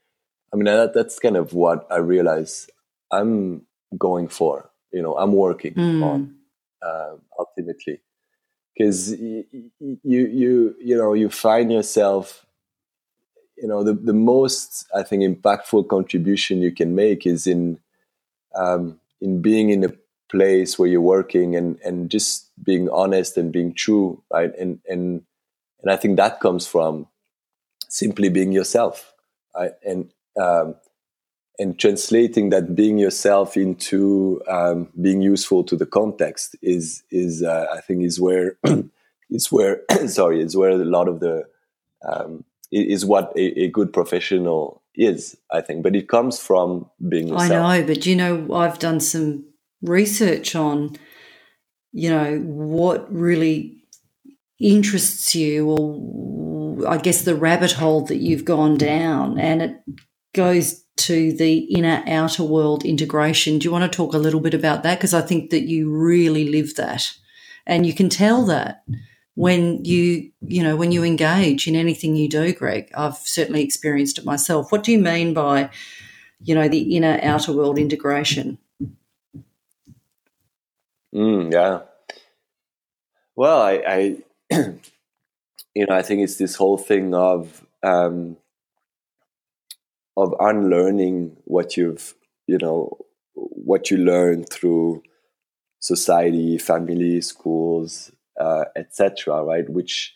[0.53, 2.69] I mean, that, that's kind of what I realize
[3.11, 3.63] I'm
[3.97, 6.05] going for, you know, I'm working mm.
[6.05, 6.35] on
[6.83, 8.01] uh, ultimately.
[8.77, 9.45] Because you,
[9.81, 12.47] you, you, you know, you find yourself
[13.61, 17.79] you know the, the most i think impactful contribution you can make is in
[18.55, 19.93] um, in being in a
[20.31, 24.53] place where you're working and and just being honest and being true right?
[24.59, 25.23] And and
[25.83, 27.07] and i think that comes from
[27.89, 29.15] simply being yourself
[29.57, 29.73] right?
[29.85, 30.77] And um,
[31.59, 37.67] and translating that being yourself into um, being useful to the context is is uh,
[37.73, 38.57] I think is where
[39.31, 41.45] is where sorry is where a lot of the
[42.09, 45.83] um, is what a, a, good professional is, I think.
[45.83, 47.51] But it comes from being yourself.
[47.51, 49.45] I know, but you know, I've done some
[49.83, 50.97] research on,
[51.93, 53.85] you know, what really
[54.61, 59.77] interests you, or I guess the rabbit hole that you've gone down, and it
[60.39, 63.59] goes to the inner outer world integration.
[63.59, 64.99] Do you want to talk a little bit about that?
[64.99, 67.13] Because I think that you really live that,
[67.67, 68.85] and you can tell that
[69.35, 72.91] when you you know when you engage in anything you do greg.
[72.95, 74.71] I've certainly experienced it myself.
[74.71, 75.71] What do you mean by
[76.41, 78.59] you know the inner outer world integration?
[81.13, 81.81] Mm, yeah.
[83.35, 84.17] Well i i
[85.75, 88.37] you know i think it's this whole thing of um
[90.19, 92.15] of unlearning what you've
[92.47, 92.99] you know
[93.35, 95.03] what you learn through
[95.81, 99.43] society family schools uh, etc.
[99.43, 100.15] Right, which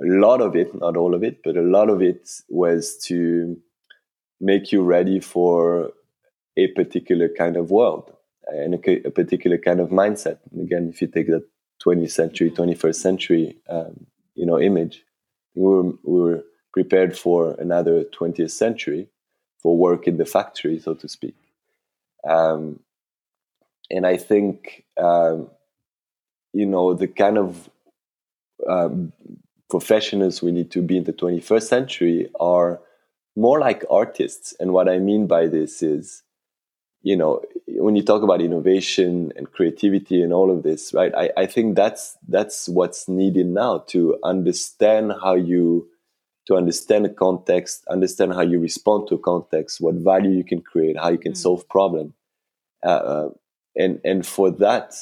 [0.00, 3.56] a lot of it, not all of it, but a lot of it was to
[4.40, 5.90] make you ready for
[6.56, 8.12] a particular kind of world
[8.46, 10.38] and a, a particular kind of mindset.
[10.52, 11.46] And again, if you take that
[11.84, 15.02] 20th century, 21st century, um, you know, image,
[15.54, 19.08] we were, we were prepared for another 20th century
[19.58, 21.34] for work in the factory, so to speak.
[22.28, 22.80] Um,
[23.90, 25.50] and I think um,
[26.52, 27.70] you know the kind of
[28.68, 29.12] um,
[29.70, 32.80] professionals we need to be in the 21st century are
[33.36, 34.54] more like artists.
[34.58, 36.22] And what I mean by this is,
[37.02, 41.14] you know, when you talk about innovation and creativity and all of this, right?
[41.14, 45.88] I, I think that's that's what's needed now to understand how you
[46.48, 50.60] to understand a context, understand how you respond to a context, what value you can
[50.60, 51.36] create, how you can mm.
[51.36, 52.14] solve problem,
[52.84, 53.28] uh, uh,
[53.76, 54.94] and and for that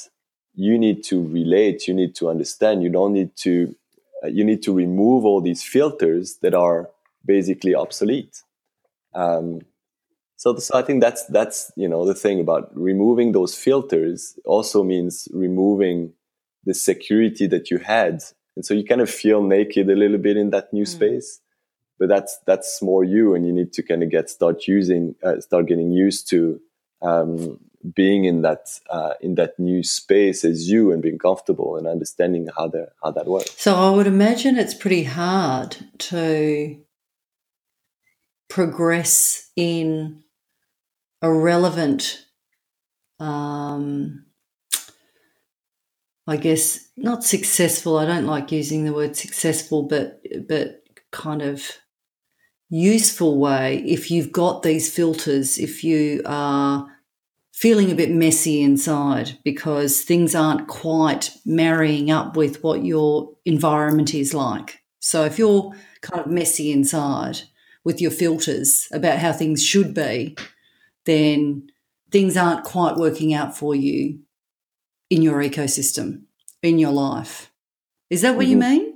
[0.55, 2.83] you need to relate, you need to understand.
[2.83, 3.75] You don't need to
[4.25, 6.91] uh, you need to remove all these filters that are
[7.25, 8.43] basically obsolete.
[9.15, 9.61] Um,
[10.37, 14.83] so, so I think that's that's you know the thing about removing those filters also
[14.83, 16.13] means removing
[16.65, 18.23] the security that you had,
[18.57, 20.89] and so you kind of feel naked a little bit in that new mm.
[20.89, 21.41] space.
[21.99, 25.41] But that's that's more you, and you need to kind of get start using, uh,
[25.41, 26.61] start getting used to
[27.01, 27.59] um,
[27.95, 32.49] being in that uh, in that new space as you and being comfortable and understanding
[32.57, 33.55] how that how that works.
[33.57, 36.79] So I would imagine it's pretty hard to
[38.49, 40.23] progress in
[41.23, 42.27] a relevant
[43.19, 44.26] um,
[46.27, 47.99] I guess not successful.
[47.99, 51.71] I don't like using the word successful, but but kind of
[52.69, 56.87] useful way if you've got these filters, if you are
[57.53, 64.15] feeling a bit messy inside because things aren't quite marrying up with what your environment
[64.15, 64.83] is like.
[64.99, 67.39] So if you're kind of messy inside
[67.85, 70.37] with your filters about how things should be,
[71.07, 71.69] then
[72.11, 74.19] things aren't quite working out for you
[75.11, 76.23] in your ecosystem,
[76.63, 77.53] in your life.
[78.11, 78.51] Is that what mm-hmm.
[78.51, 78.95] you mean?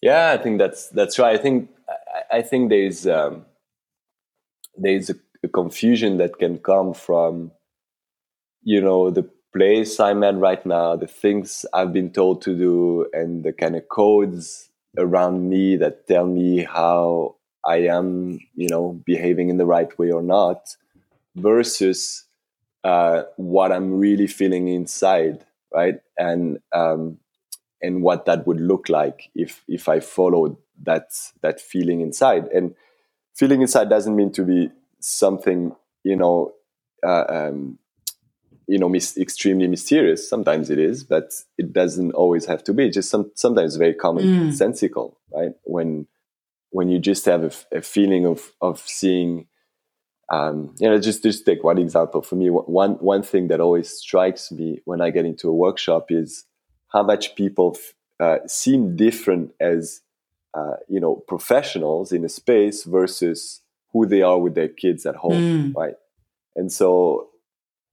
[0.00, 1.38] Yeah, I think that's that's right.
[1.38, 3.46] I think I, I think there's um,
[4.76, 7.52] there's a the confusion that can come from
[8.62, 13.06] you know the place i'm at right now the things i've been told to do
[13.12, 17.34] and the kind of codes around me that tell me how
[17.64, 20.76] i am you know behaving in the right way or not
[21.36, 22.24] versus
[22.84, 26.00] uh, what i'm really feeling inside right?
[26.16, 27.18] And um,
[27.80, 31.10] and what that would look like if if i followed that
[31.42, 32.46] that feeling inside.
[32.48, 32.74] And
[33.34, 36.52] feeling inside doesn't mean to be something you know
[37.06, 37.78] uh, um,
[38.66, 40.28] you know mis- extremely mysterious.
[40.28, 42.86] Sometimes it is but it doesn't always have to be.
[42.86, 44.52] It's just some sometimes very common mm.
[44.52, 45.52] sensical right?
[45.64, 46.06] When
[46.70, 49.46] when you just have a, a feeling of of seeing
[50.30, 53.88] um, you know just just take one example for me one one thing that always
[53.90, 56.44] strikes me when i get into a workshop is
[56.88, 57.76] how much people
[58.20, 60.00] uh, seem different as
[60.54, 63.62] uh, you know professionals in a space versus
[63.92, 65.74] who they are with their kids at home, mm.
[65.74, 65.94] right?
[66.56, 67.28] And so,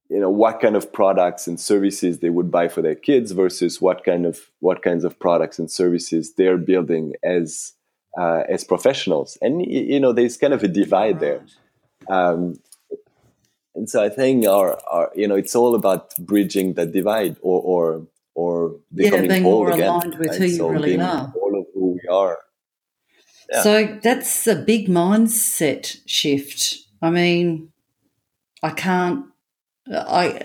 [0.08, 3.80] you know, what kind of products and services they would buy for their kids versus
[3.80, 7.72] what kind of what kinds of products and services they're building as
[8.18, 11.42] uh, as professionals, and you know, there's kind of a divide there.
[12.08, 12.60] Um,
[13.74, 17.60] and so I think our, our, you know, it's all about bridging that divide or,
[17.62, 19.88] or, or becoming yeah, being whole more again.
[19.88, 20.38] aligned with right?
[20.38, 21.32] who you so really are.
[21.40, 22.38] All of who we are
[23.52, 26.78] so that's a big mindset shift.
[27.00, 27.72] I mean,
[28.62, 29.26] I can't.
[29.88, 30.42] I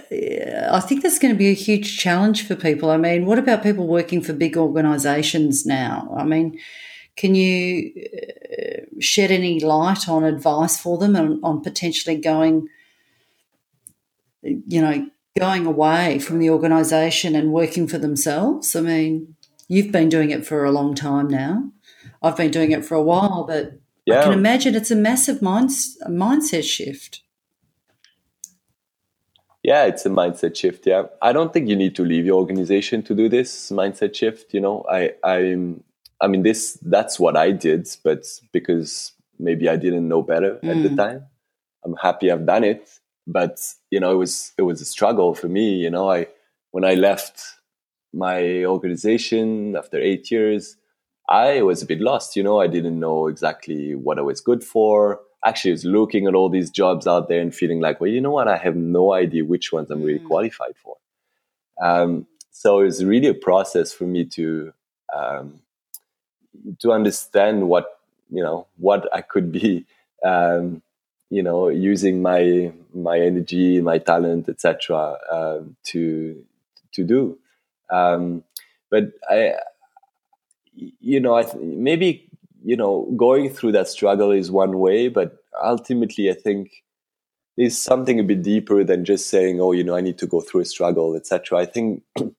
[0.71, 2.89] I think that's going to be a huge challenge for people.
[2.89, 6.13] I mean, what about people working for big organisations now?
[6.17, 6.59] I mean,
[7.15, 7.91] can you
[8.59, 12.67] uh, shed any light on advice for them on, on potentially going,
[14.41, 18.75] you know, going away from the organisation and working for themselves?
[18.75, 19.35] I mean,
[19.67, 21.71] you've been doing it for a long time now.
[22.21, 24.19] I've been doing it for a while, but yeah.
[24.19, 25.69] I can imagine it's a massive mind,
[26.07, 27.21] mindset shift.
[29.63, 30.87] Yeah, it's a mindset shift.
[30.87, 34.53] Yeah, I don't think you need to leave your organization to do this mindset shift.
[34.53, 35.83] You know, I, I'm,
[36.21, 40.69] I mean, this that's what I did, but because maybe I didn't know better mm.
[40.69, 40.97] at the mm.
[40.97, 41.25] time.
[41.83, 42.87] I'm happy I've done it,
[43.25, 45.75] but you know, it was it was a struggle for me.
[45.75, 46.27] You know, I
[46.71, 47.41] when I left
[48.13, 50.77] my organization after eight years,
[51.27, 52.35] I was a bit lost.
[52.35, 55.19] You know, I didn't know exactly what I was good for.
[55.43, 58.21] Actually, I was looking at all these jobs out there and feeling like, well, you
[58.21, 58.47] know what?
[58.47, 60.27] I have no idea which ones I'm really mm.
[60.27, 60.97] qualified for.
[61.81, 64.71] Um, so it was really a process for me to
[65.15, 65.61] um,
[66.79, 69.85] to understand what you know what I could be.
[70.23, 70.83] Um,
[71.31, 76.45] you know, using my my energy, my talent, etc., uh, um, to
[76.93, 77.39] to do.
[77.89, 78.43] Um,
[78.91, 79.55] but I
[80.73, 82.29] you know, I th- maybe
[82.63, 86.83] you know going through that struggle is one way, but ultimately, I think
[87.57, 90.41] there's something a bit deeper than just saying, "Oh, you know, I need to go
[90.41, 92.33] through a struggle, etc." I think it,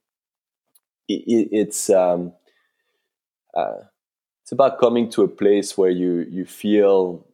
[1.09, 2.33] it's um,
[3.55, 3.81] uh,
[4.43, 7.25] it's about coming to a place where you you feel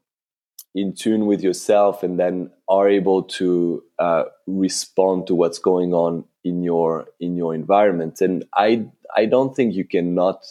[0.74, 6.24] in tune with yourself and then are able to uh, respond to what's going on
[6.44, 8.20] in your in your environment.
[8.20, 10.44] And i i don't think you cannot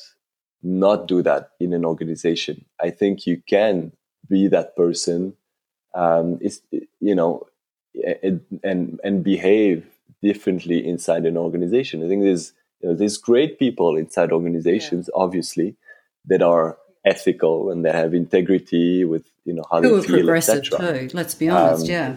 [0.63, 2.65] not do that in an organization.
[2.81, 3.91] I think you can
[4.29, 5.33] be that person
[5.93, 6.61] um is
[6.99, 7.47] you know
[8.23, 9.85] and and and behave
[10.23, 12.03] differently inside an organization.
[12.03, 15.21] I think there's you know there's great people inside organizations yeah.
[15.23, 15.75] obviously
[16.27, 20.63] that are ethical and they have integrity with you know how Who they feel, progressive
[20.63, 21.09] too.
[21.13, 21.85] Let's be honest.
[21.85, 22.15] Um, yeah.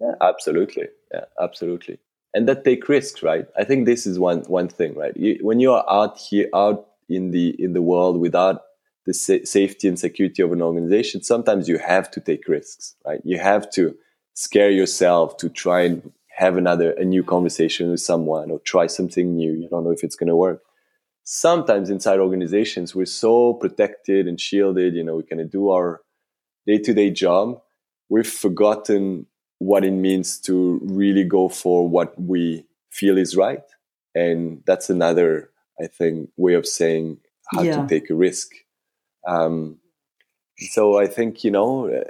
[0.00, 0.88] Yeah, absolutely.
[1.12, 1.98] Yeah, absolutely.
[2.34, 3.46] And that take risks, right?
[3.56, 5.16] I think this is one one thing, right?
[5.16, 8.62] You, when you are out here, out in the in the world without
[9.06, 13.20] the sa- safety and security of an organization, sometimes you have to take risks, right?
[13.24, 13.94] You have to
[14.34, 19.36] scare yourself to try and have another a new conversation with someone or try something
[19.36, 19.52] new.
[19.52, 20.60] You don't know if it's going to work
[21.24, 26.00] sometimes inside organizations we're so protected and shielded you know we can do our
[26.66, 27.60] day-to-day job.
[28.08, 29.26] We've forgotten
[29.58, 33.62] what it means to really go for what we feel is right.
[34.14, 37.18] And that's another i think way of saying
[37.50, 37.82] how yeah.
[37.82, 38.50] to take a risk.
[39.26, 39.78] Um,
[40.70, 42.04] so i think you know uh,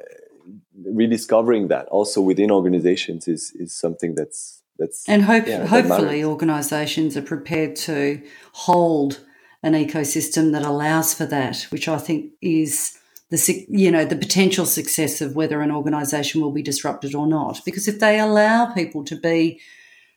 [0.85, 7.23] rediscovering that also within organizations is is something that's that's and hope, hopefully organisations are
[7.23, 9.21] prepared to hold
[9.63, 12.99] an ecosystem that allows for that, which I think is
[13.31, 17.61] the you know the potential success of whether an organisation will be disrupted or not.
[17.65, 19.61] Because if they allow people to be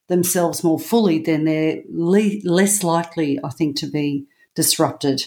[0.07, 5.25] themselves more fully, then they're le- less likely, I think, to be disrupted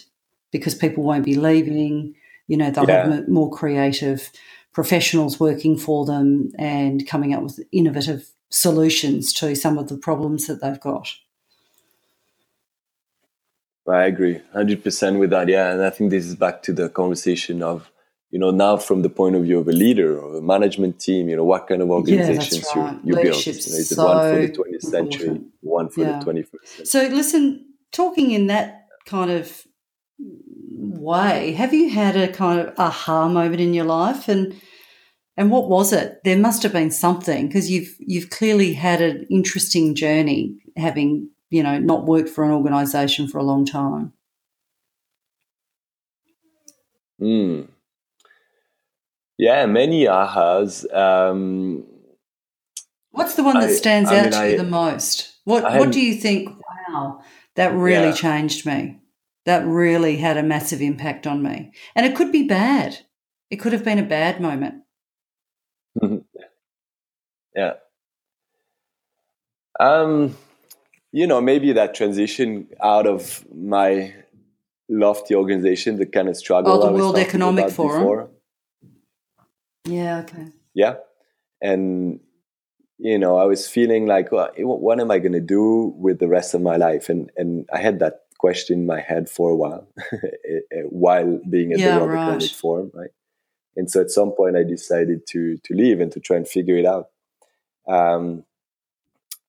[0.50, 2.14] because people won't be leaving.
[2.48, 3.08] You know, they'll yeah.
[3.08, 4.30] have more creative
[4.72, 10.46] professionals working for them and coming up with innovative solutions to some of the problems
[10.46, 11.08] that they've got.
[13.88, 15.48] I agree 100% with that.
[15.48, 15.72] Yeah.
[15.72, 17.90] And I think this is back to the conversation of,
[18.30, 21.28] you know, now from the point of view of a leader or a management team,
[21.28, 22.98] you know, what kind of organizations yeah, right.
[23.04, 23.46] you, you build.
[23.46, 25.52] You know, is so it one for the 20th century, important.
[25.60, 26.18] one for yeah.
[26.18, 26.86] the 21st century?
[26.86, 29.62] So, listen, talking in that kind of
[30.18, 34.28] way, have you had a kind of aha moment in your life?
[34.28, 34.54] And
[35.40, 36.22] and what was it?
[36.22, 41.62] There must have been something because you've you've clearly had an interesting journey, having you
[41.62, 44.12] know not worked for an organisation for a long time.
[47.18, 47.62] Hmm.
[49.38, 50.84] Yeah, many ahas.
[50.94, 51.86] Um,
[53.12, 55.38] What's the one that stands I, I out mean, to I, you the most?
[55.44, 56.50] What What do you think?
[56.90, 57.22] Wow,
[57.54, 58.14] that really yeah.
[58.14, 58.98] changed me.
[59.46, 62.98] That really had a massive impact on me, and it could be bad.
[63.48, 64.82] It could have been a bad moment.
[67.54, 67.74] Yeah.
[69.78, 70.36] Um,
[71.12, 74.14] you know, maybe that transition out of my
[74.88, 76.72] lofty organization, the kind of struggle.
[76.72, 78.02] Oh, the World Economic Forum.
[78.02, 78.30] Before.
[79.86, 80.20] Yeah.
[80.20, 80.46] Okay.
[80.74, 80.96] Yeah,
[81.60, 82.20] and
[82.98, 86.28] you know, I was feeling like, well, what am I going to do with the
[86.28, 87.08] rest of my life?
[87.08, 89.88] And and I had that question in my head for a while,
[90.90, 92.22] while being at yeah, the World right.
[92.22, 93.10] Economic Forum, right?
[93.76, 96.76] And so at some point, I decided to to leave and to try and figure
[96.76, 97.08] it out.
[97.88, 98.44] Um,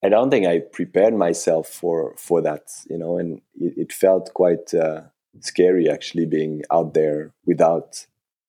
[0.03, 4.33] I don't think I prepared myself for for that, you know, and it, it felt
[4.33, 5.01] quite uh,
[5.39, 8.05] scary actually being out there without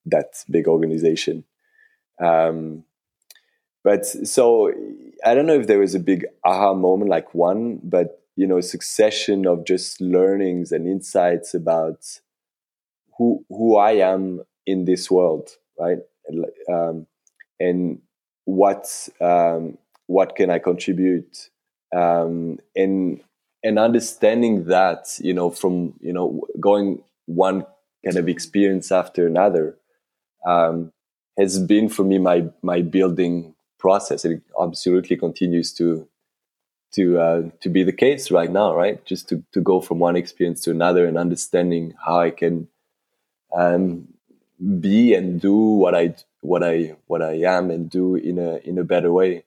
[0.07, 1.45] that big organization.
[2.23, 2.85] Um,
[3.85, 4.73] but so
[5.25, 8.57] I don't know if there was a big aha moment like one, but you know,
[8.57, 12.21] a succession of just learnings and insights about
[13.19, 15.99] who who I am in this world right?
[16.73, 17.07] Um,
[17.59, 18.01] and
[18.45, 21.51] what um, what can I contribute?
[21.95, 23.21] Um, and
[23.65, 27.67] and understanding that, you know, from you know going one
[28.05, 29.77] kind of experience after another
[30.47, 30.93] um,
[31.39, 34.25] has been for me my my building process.
[34.25, 36.09] It absolutely continues to
[36.93, 39.05] to uh, to be the case right now, right?
[39.05, 42.69] Just to to go from one experience to another and understanding how I can
[43.55, 44.09] um,
[44.81, 48.79] be and do what I what I what I am and do in a in
[48.79, 49.45] a better way.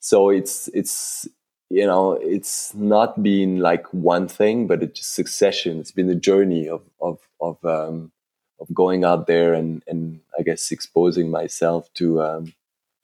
[0.00, 1.26] So it's it's
[1.68, 5.80] you know it's not been like one thing, but it's just succession.
[5.80, 8.12] It's been a journey of of of um,
[8.60, 12.54] of going out there and and I guess exposing myself to um,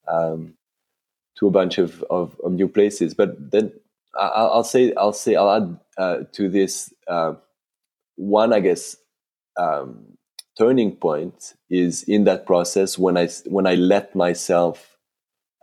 [0.07, 0.55] um,
[1.37, 3.15] to a bunch of, of, of new places.
[3.15, 3.73] But then
[4.15, 7.35] I'll, I'll say I'll say I'll add uh, to this uh,
[8.17, 8.97] one I guess
[9.57, 10.19] um,
[10.59, 14.99] turning point is in that process when I when I let myself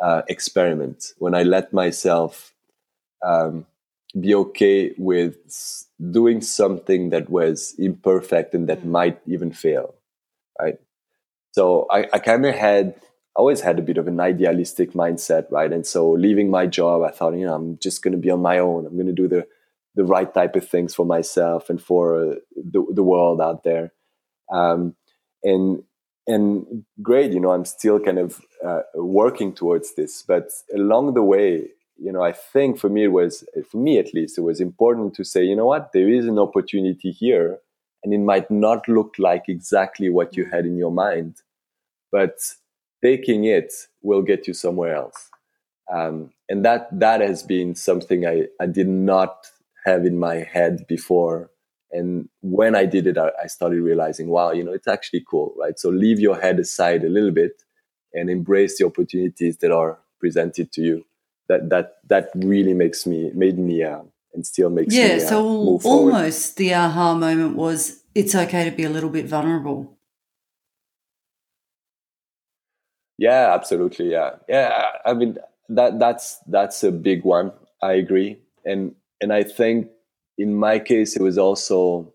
[0.02, 2.54] uh, experiment, when I let myself
[3.26, 3.66] um,
[4.20, 5.36] be okay with
[6.12, 8.86] doing something that was imperfect and that mm.
[8.86, 9.96] might even fail,
[10.60, 10.78] right?
[11.52, 12.96] So I, I kind of had
[13.36, 15.72] always had a bit of an idealistic mindset, right?
[15.72, 18.42] And so leaving my job, I thought, you know, I'm just going to be on
[18.42, 18.86] my own.
[18.86, 19.48] I'm going to do the
[19.96, 23.92] the right type of things for myself and for uh, the the world out there.
[24.52, 24.96] Um,
[25.44, 25.84] and
[26.28, 30.22] and great, you know, I'm still kind of uh, working towards this.
[30.22, 34.14] But along the way, you know, I think for me it was, for me at
[34.14, 37.58] least, it was important to say, you know what, there is an opportunity here,
[38.04, 41.38] and it might not look like exactly what you had in your mind,
[42.12, 42.38] but
[43.04, 43.74] taking it
[44.04, 45.30] will get you somewhere else.
[45.92, 49.48] Um, and that that has been something I, I did not
[49.86, 51.50] have in my head before
[51.92, 55.54] and when i did it I, I, started realizing wow you know it's actually cool
[55.58, 55.78] right?
[55.80, 57.64] So leave your head aside a little bit
[58.14, 61.06] and embrace the opportunities that are presented to you.
[61.48, 64.02] That that that really makes me made me uh,
[64.34, 68.76] and still makes yeah me, uh, so almost the aha moment was it's okay to
[68.76, 69.98] be a little bit vulnerable.
[73.18, 74.36] Yeah absolutely yeah.
[74.48, 75.38] Yeah i mean
[75.70, 77.52] that that's that's a big one.
[77.82, 78.40] I agree.
[78.64, 79.88] And and i think
[80.40, 82.12] in my case, it was also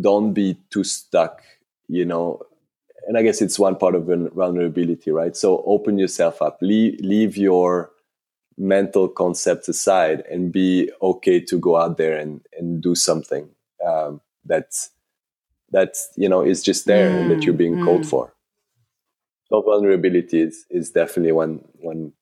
[0.00, 1.42] don't be too stuck,
[1.88, 2.40] you know.
[3.06, 5.36] And I guess it's one part of vulnerability, right?
[5.36, 7.90] So open yourself up, leave, leave your
[8.56, 13.48] mental concepts aside, and be okay to go out there and, and do something
[13.86, 14.90] um, that's
[15.70, 17.84] that's you know is just there mm, and that you're being mm.
[17.84, 18.34] called for.
[19.48, 22.12] So vulnerability is, is definitely one one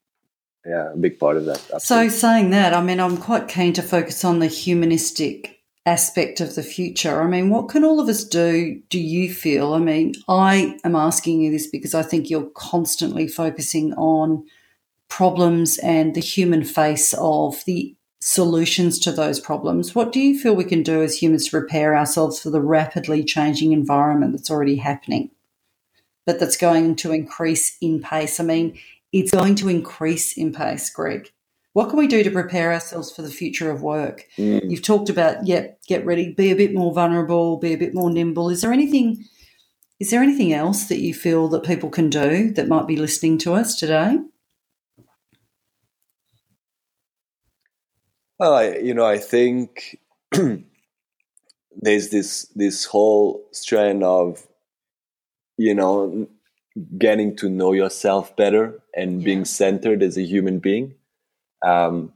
[0.67, 1.63] yeah, a big part of that.
[1.73, 2.11] Absolutely.
[2.11, 6.57] So, saying that, I mean, I'm quite keen to focus on the humanistic aspect of
[6.57, 7.23] the future.
[7.23, 9.73] I mean, what can all of us do, do you feel?
[9.75, 14.45] I mean, I am asking you this because I think you're constantly focusing on
[15.09, 19.95] problems and the human face of the solutions to those problems.
[19.95, 23.23] What do you feel we can do as humans to prepare ourselves for the rapidly
[23.23, 25.31] changing environment that's already happening,
[26.25, 28.41] but that's going to increase in pace?
[28.41, 28.77] I mean,
[29.21, 31.31] it's going to increase in pace, Greg.
[31.73, 34.27] What can we do to prepare ourselves for the future of work?
[34.39, 34.71] Mm.
[34.71, 38.11] You've talked about, yeah, get ready, be a bit more vulnerable, be a bit more
[38.11, 38.51] nimble.
[38.51, 39.25] Is there anything
[39.99, 43.39] is there anything else that you feel that people can do that might be listening
[43.39, 44.19] to us today?
[48.39, 49.99] Well, I, you know, I think
[50.33, 54.47] there's this this whole strand of,
[55.57, 56.29] you know,
[56.99, 59.25] getting to know yourself better and yeah.
[59.25, 60.95] being centered as a human being.
[61.65, 62.13] Um,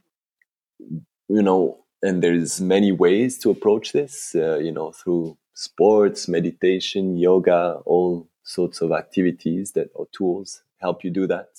[0.78, 4.34] you know, and there's many ways to approach this.
[4.34, 11.04] Uh, you know, through sports, meditation, yoga, all sorts of activities that or tools help
[11.04, 11.50] you do that.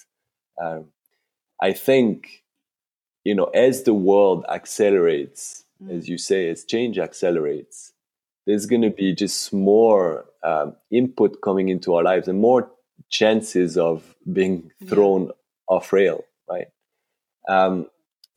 [0.62, 0.88] Um,
[1.62, 2.44] I think,
[3.24, 5.96] you know, as the world accelerates, mm.
[5.96, 7.94] as you say, as change accelerates,
[8.48, 12.72] there's going to be just more um, input coming into our lives and more
[13.10, 15.32] chances of being thrown yeah.
[15.68, 16.68] off rail, right?
[17.50, 17.88] Um,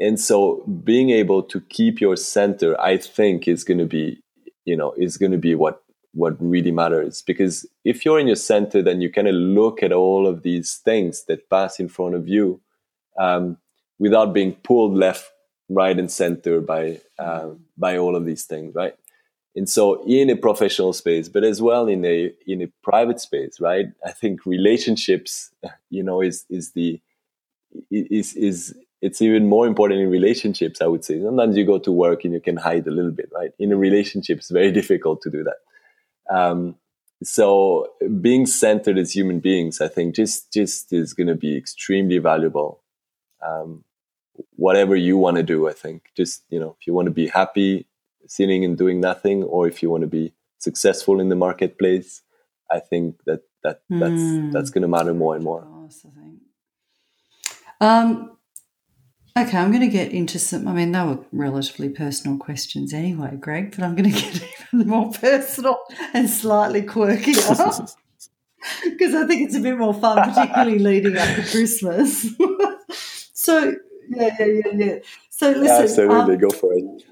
[0.00, 4.20] and so being able to keep your center, I think, is going to be,
[4.64, 7.22] you know, is going to be what what really matters.
[7.22, 10.76] Because if you're in your center, then you kind of look at all of these
[10.76, 12.60] things that pass in front of you
[13.18, 13.58] um,
[13.98, 15.30] without being pulled left,
[15.68, 18.94] right, and center by uh, by all of these things, right?
[19.56, 23.60] And so in a professional space but as well in a in a private space
[23.60, 23.86] right?
[24.04, 25.50] I think relationships
[25.90, 27.00] you know is is the
[27.90, 31.20] is is it's even more important in relationships i would say.
[31.20, 33.52] Sometimes you go to work and you can hide a little bit right?
[33.58, 36.34] In a relationship it's very difficult to do that.
[36.34, 36.76] Um,
[37.22, 42.18] so being centered as human beings i think just just is going to be extremely
[42.18, 42.80] valuable.
[43.42, 43.84] Um,
[44.56, 47.28] whatever you want to do i think just you know if you want to be
[47.28, 47.86] happy
[48.26, 52.22] sitting and doing nothing, or if you want to be successful in the marketplace,
[52.70, 54.52] I think that that that's mm.
[54.52, 55.66] that's going to matter more and more.
[57.80, 58.36] Um,
[59.36, 60.68] okay, I'm going to get into some.
[60.68, 64.88] I mean, they were relatively personal questions anyway, Greg, but I'm going to get even
[64.88, 65.78] more personal
[66.12, 67.34] and slightly quirky.
[68.84, 72.26] because I think it's a bit more fun, particularly leading up to Christmas.
[73.32, 73.74] so
[74.08, 74.98] yeah, yeah, yeah, yeah.
[75.30, 77.04] So listen, yeah, absolutely, um, go for it.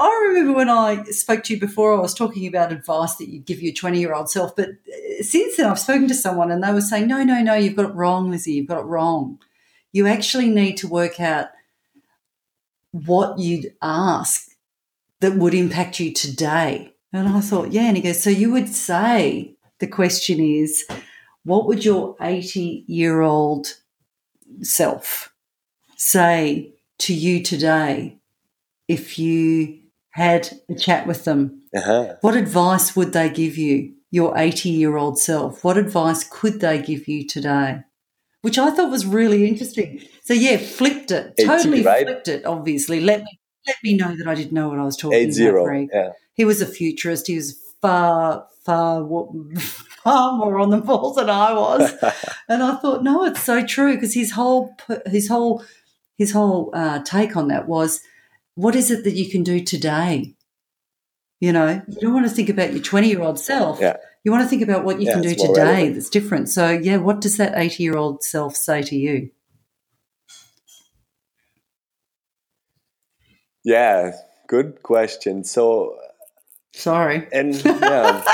[0.00, 3.44] I remember when I spoke to you before, I was talking about advice that you'd
[3.44, 4.56] give your 20 year old self.
[4.56, 7.54] But uh, since then, I've spoken to someone and they were saying, no, no, no,
[7.54, 8.54] you've got it wrong, Lizzie.
[8.54, 9.38] You've got it wrong.
[9.92, 11.48] You actually need to work out
[12.92, 14.50] what you'd ask
[15.20, 16.94] that would impact you today.
[17.12, 17.82] And I thought, yeah.
[17.82, 20.86] And he goes, so you would say the question is,
[21.44, 23.74] what would your 80 year old
[24.62, 25.34] self
[25.96, 28.18] say to you today
[28.88, 29.79] if you
[30.10, 31.62] had a chat with them?
[31.74, 32.14] Uh-huh.
[32.20, 35.62] What advice would they give you, your 80 year old self?
[35.62, 37.80] What advice could they give you today?
[38.42, 40.00] Which I thought was really interesting.
[40.24, 41.34] So, yeah, flipped it.
[41.38, 42.06] 80, totally right?
[42.06, 43.00] flipped it, obviously.
[43.00, 45.34] Let me, let me know that I didn't know what I was talking Eight about.
[45.34, 45.64] zero.
[45.64, 45.88] Greg.
[45.92, 46.10] Yeah.
[46.34, 47.26] He was a futurist.
[47.26, 49.06] He was far, far,
[50.02, 51.92] far more on the ball than I was.
[52.48, 54.74] and I thought, no, it's so true because his whole,
[55.06, 55.62] his whole,
[56.16, 58.00] his whole uh, take on that was,
[58.60, 60.34] what is it that you can do today?
[61.40, 63.80] You know, you don't want to think about your 20 year old self.
[63.80, 63.96] Yeah.
[64.22, 65.94] You want to think about what you Yeah, can do today relevant.
[65.94, 66.48] that's different.
[66.50, 69.30] So, yeah, what does that 80 year old self say to you?
[73.64, 74.12] Yeah.
[74.48, 75.44] Good question.
[75.44, 75.96] So,
[76.74, 77.28] Sorry.
[77.32, 78.24] and yeah,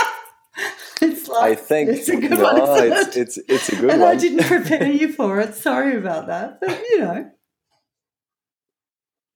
[1.02, 2.92] It's like, I think it's a good no, one.
[2.92, 3.20] It's, it?
[3.20, 5.54] it's it's a good and I didn't prepare you for it.
[5.54, 6.58] Sorry about that.
[6.60, 7.30] But, you know,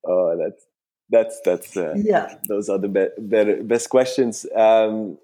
[0.06, 0.64] Oh, that's
[1.10, 2.36] that's that's uh, yeah.
[2.48, 4.46] those are the be- better best questions.
[4.54, 5.18] Um,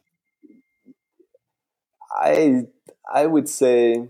[2.11, 2.67] I
[3.13, 4.09] I would say,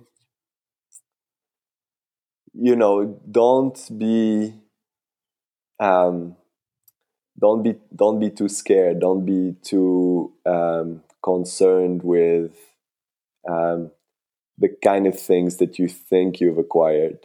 [2.54, 4.54] you know, don't be
[5.78, 6.36] um,
[7.38, 9.00] don't be don't be too scared.
[9.00, 12.56] Don't be too um, concerned with
[13.48, 13.90] um,
[14.56, 17.18] the kind of things that you think you've acquired,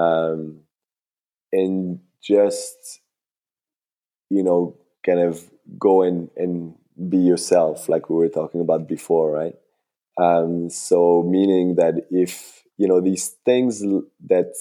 [0.00, 0.60] um,
[1.52, 3.00] and just
[4.30, 6.74] you know kind of go and, and
[7.08, 9.54] be yourself like we were talking about before right?
[10.20, 14.54] Um, so meaning that if you know these things that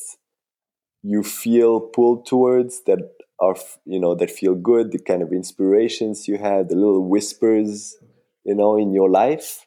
[1.04, 3.00] you feel pulled towards that
[3.40, 3.56] are
[3.86, 7.98] you know that feel good the kind of inspirations you have the little whispers
[8.44, 9.66] you know in your life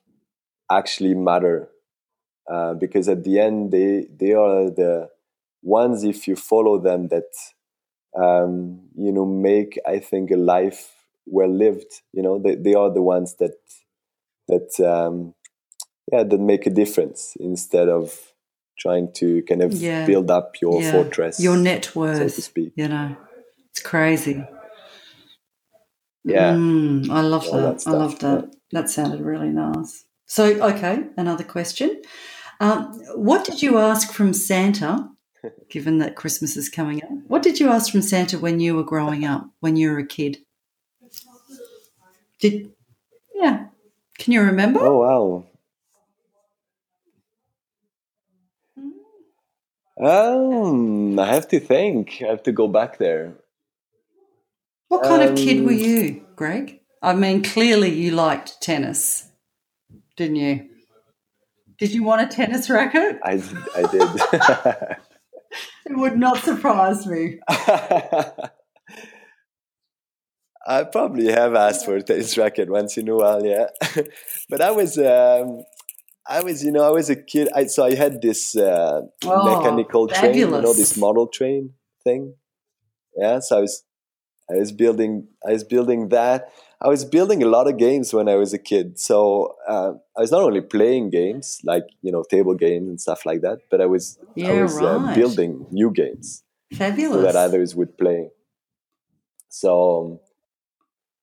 [0.70, 1.68] actually matter.
[2.52, 5.08] Uh, because at the end they they are the
[5.62, 7.30] ones if you follow them that
[8.16, 10.92] um, you know make I think a life
[11.26, 12.02] well lived.
[12.12, 13.54] You know they they are the ones that
[14.48, 15.34] that um,
[16.12, 18.32] yeah that make a difference instead of
[18.78, 20.06] trying to kind of Yeah.
[20.06, 20.92] build up your Yeah.
[20.92, 22.72] fortress, Your net worth, so to speak.
[22.76, 23.16] you know,
[23.70, 24.44] it's crazy.
[26.24, 26.56] Yeah.
[26.56, 27.78] Mm, I love All that.
[27.78, 28.50] that I love that.
[28.72, 30.04] That sounded really nice.
[30.26, 32.02] So, okay, another question.
[32.60, 35.08] Um, what did you ask from Santa,
[35.68, 37.10] given that Christmas is coming up?
[37.26, 40.06] What did you ask from Santa when you were growing up, when you were a
[40.06, 40.38] kid?
[42.40, 42.72] Did,
[43.34, 43.66] yeah.
[44.18, 44.80] Can you remember?
[44.82, 45.46] Oh wow.
[50.00, 52.22] Um, I have to think.
[52.24, 53.34] I have to go back there.
[54.88, 56.80] What kind of kid were um, you, Greg?
[57.00, 59.28] I mean, clearly you liked tennis,
[60.16, 60.68] didn't you?
[61.78, 63.18] Did you want a tennis racket?
[63.24, 63.42] I
[63.76, 64.96] I did.
[65.86, 67.38] It would not surprise me.
[70.64, 73.66] I probably have asked for a tennis racket once in a while, yeah.
[74.48, 75.64] but I was, um,
[76.26, 77.48] I was, you know, I was a kid.
[77.54, 81.74] I, so I had this uh, Oh, mechanical train, you know, this model train
[82.04, 82.34] thing.
[83.16, 83.82] Yeah, so I was,
[84.52, 85.12] I was building,
[85.48, 86.48] I was building that.
[86.80, 88.98] I was building a lot of games when I was a kid.
[88.98, 93.24] So uh, I was not only playing games like you know table games and stuff
[93.24, 96.42] like that, but I was, I Yeah, was uh, building new games
[96.72, 97.12] Fabulous.
[97.14, 98.30] so that others would play.
[99.48, 100.20] So um,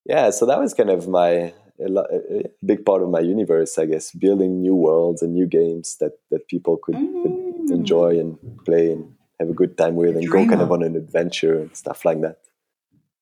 [0.06, 3.78] yeah, so that was kind of my a, lo- a big part of my universe,
[3.78, 7.72] I guess, building new worlds and new games that that people could, could Mm.
[7.72, 10.96] enjoy and play and have a good time with, and go kind of on an
[10.96, 12.38] adventure and stuff like that.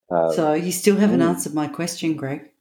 [0.09, 1.29] Um, So you still haven't Mm.
[1.29, 2.51] answered my question, Greg.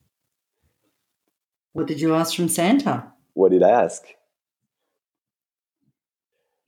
[1.73, 3.13] What did you ask from Santa?
[3.35, 4.03] what did I ask?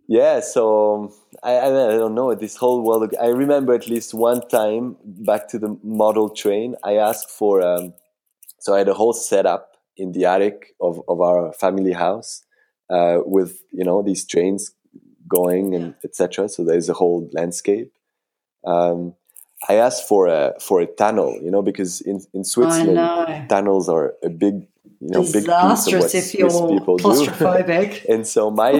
[0.06, 1.12] Yeah, so
[1.42, 3.14] I, I I don't know this whole world.
[3.20, 6.76] I remember at least one time back to the model train.
[6.82, 7.92] I asked for um,
[8.60, 12.44] so I had a whole setup in the attic of, of our family house
[12.90, 14.72] uh, with you know these trains
[15.28, 16.48] going and etc.
[16.48, 17.92] So there's a whole landscape.
[18.64, 19.14] Um,
[19.68, 22.98] I asked for a for a tunnel, you know, because in in Switzerland
[23.48, 24.66] tunnels are a big
[25.00, 27.04] you know big piece of what if you're people do.
[27.04, 28.04] claustrophobic.
[28.08, 28.72] and so my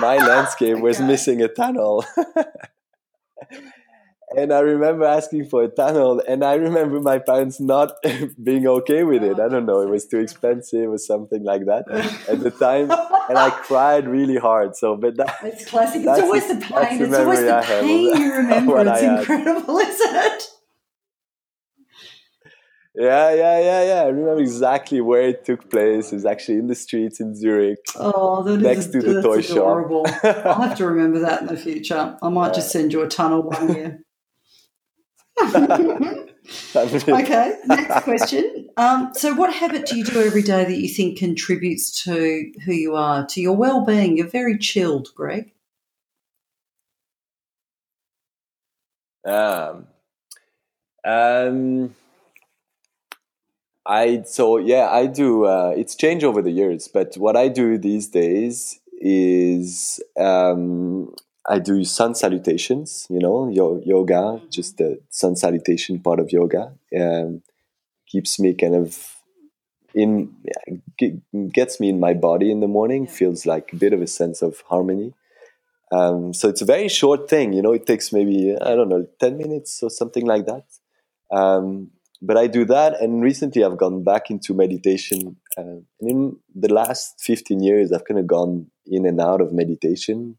[0.00, 1.12] my landscape was oh Okay.
[1.12, 2.04] missing a tunnel
[4.36, 7.92] and i remember asking for a tunnel and i remember my parents not
[8.42, 11.84] being okay with it i don't know it was too expensive or something like that
[12.28, 12.90] at the time
[13.30, 16.02] and i cried really hard so but that, It's classic.
[16.04, 16.98] It's always the- pain.
[16.98, 18.80] the It's always the pain you remember.
[18.86, 20.42] It's incredible, isn't it?
[22.94, 24.00] Yeah, yeah, yeah, yeah.
[24.02, 26.10] I remember exactly where it took place.
[26.10, 27.78] It was actually in the streets in Zurich.
[27.96, 30.04] Oh, that next is, to the toy adorable.
[30.06, 30.24] shop.
[30.46, 32.16] I'll have to remember that in the future.
[32.20, 34.00] I might just send you a tunnel one year.
[36.76, 38.68] Okay, next question.
[38.76, 42.72] Um, so, what habit do you do every day that you think contributes to who
[42.72, 44.16] you are, to your well being?
[44.16, 45.52] You're very chilled, Greg.
[49.24, 49.86] Um,
[51.04, 51.94] um,
[53.84, 55.44] I so yeah, I do.
[55.44, 61.14] Uh, it's changed over the years, but what I do these days is um,
[61.48, 63.06] I do sun salutations.
[63.08, 64.48] You know, yoga, mm-hmm.
[64.50, 67.42] just the sun salutation part of yoga um,
[68.06, 69.16] keeps me kind of
[69.94, 70.34] in
[71.52, 73.06] gets me in my body in the morning.
[73.06, 75.14] Feels like a bit of a sense of harmony.
[75.90, 77.54] Um, so it's a very short thing.
[77.54, 80.64] You know, it takes maybe I don't know ten minutes or something like that.
[81.30, 81.90] Um,
[82.20, 83.00] but I do that.
[83.00, 85.36] And recently I've gone back into meditation.
[85.56, 89.52] Uh, and in the last 15 years, I've kind of gone in and out of
[89.52, 90.36] meditation.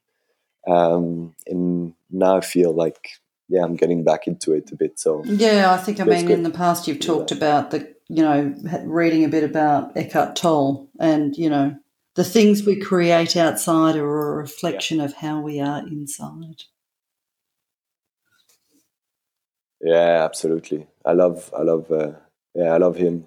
[0.68, 3.10] Um, and now I feel like,
[3.48, 5.00] yeah, I'm getting back into it a bit.
[5.00, 6.38] So, yeah, I think, I mean, good.
[6.38, 7.38] in the past, you've talked yeah.
[7.38, 11.76] about the, you know, reading a bit about Eckhart Tolle and, you know,
[12.16, 15.06] the things we create outside are a reflection yeah.
[15.06, 16.64] of how we are inside.
[19.82, 20.88] Yeah, absolutely.
[21.06, 22.12] I love, I love, uh,
[22.54, 23.26] yeah, I love him.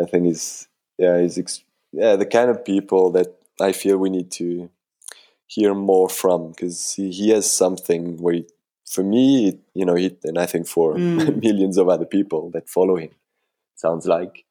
[0.00, 0.66] I think he's,
[0.98, 1.62] yeah, he's, ex-
[1.92, 3.28] yeah, the kind of people that
[3.60, 4.68] I feel we need to
[5.54, 8.46] hear more from because he, he has something where, he,
[8.84, 11.42] for me, you know, he, and I think for mm.
[11.42, 13.10] millions of other people that follow him,
[13.76, 14.44] sounds like,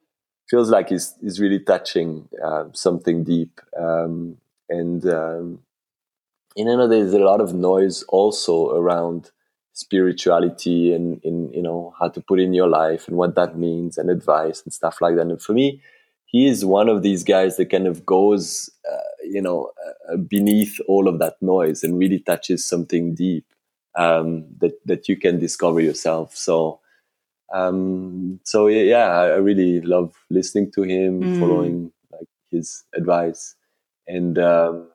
[0.49, 3.59] feels like he's, he's really touching uh, something deep.
[3.77, 4.37] Um,
[4.69, 5.59] and, um,
[6.55, 9.31] you know, there's a lot of noise also around
[9.73, 13.97] spirituality and in you know how to put in your life and what that means
[13.97, 15.81] and advice and stuff like that and for me
[16.33, 19.71] he is one of these guys that kind of goes uh, you know
[20.11, 23.45] uh, beneath all of that noise and really touches something deep
[23.95, 26.81] um, that that you can discover yourself so
[27.53, 31.39] um, so yeah I really love listening to him mm.
[31.39, 33.55] following like his advice
[34.07, 34.89] and um,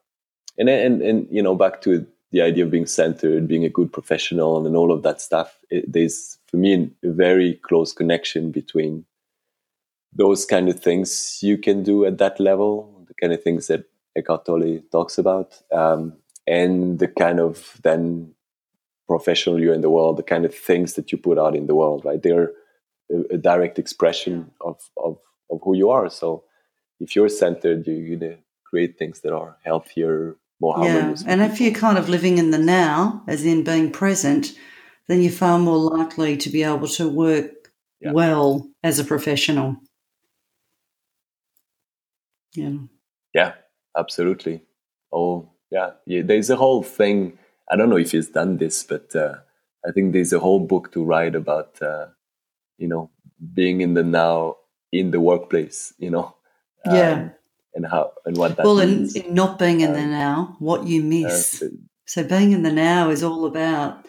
[0.58, 3.92] and and and you know back to the idea of being centered, being a good
[3.92, 5.58] professional, and all of that stuff.
[5.70, 9.04] It, there's for me a very close connection between
[10.12, 13.84] those kind of things you can do at that level, the kind of things that
[14.16, 16.14] Eckhart Tolle talks about, um,
[16.46, 18.34] and the kind of then
[19.06, 21.74] professional you're in the world, the kind of things that you put out in the
[21.74, 22.04] world.
[22.04, 22.52] Right, they're
[23.12, 25.18] a, a direct expression of, of
[25.50, 26.10] of who you are.
[26.10, 26.44] So
[27.00, 31.22] if you're centered, you're gonna create things that are healthier, more harmonious.
[31.22, 34.52] Yeah, and if you're kind of living in the now, as in being present,
[35.06, 38.12] then you're far more likely to be able to work yeah.
[38.12, 39.76] well as a professional.
[42.54, 42.76] Yeah.
[43.34, 43.52] Yeah,
[43.96, 44.62] absolutely.
[45.12, 45.90] Oh, yeah.
[46.06, 46.22] yeah.
[46.22, 47.38] There's a whole thing.
[47.70, 49.36] I don't know if he's done this, but uh,
[49.86, 52.06] I think there's a whole book to write about, uh,
[52.78, 53.10] you know,
[53.54, 54.56] being in the now
[54.92, 56.34] in the workplace, you know.
[56.86, 57.12] Yeah.
[57.12, 57.30] Um,
[57.74, 59.16] and how and what that well, means.
[59.28, 61.62] not being in um, the now, what you miss.
[61.62, 61.68] Uh,
[62.06, 64.06] so being in the now is all about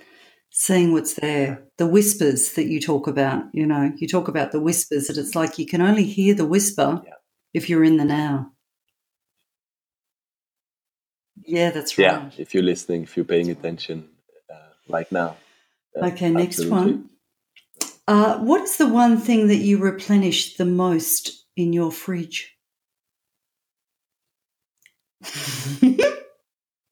[0.51, 3.43] seeing what's there, the whispers that you talk about.
[3.53, 6.45] You know, you talk about the whispers, that it's like you can only hear the
[6.45, 7.13] whisper yeah.
[7.53, 8.53] If you're in the now.
[11.45, 12.05] Yeah, that's right.
[12.05, 14.09] Yeah, if you're listening, if you're paying attention,
[14.49, 15.37] uh, like now.
[15.97, 16.91] okay, next absolutely.
[16.93, 17.09] one.
[18.07, 22.55] Uh, what is the one thing that you replenish the most in your fridge?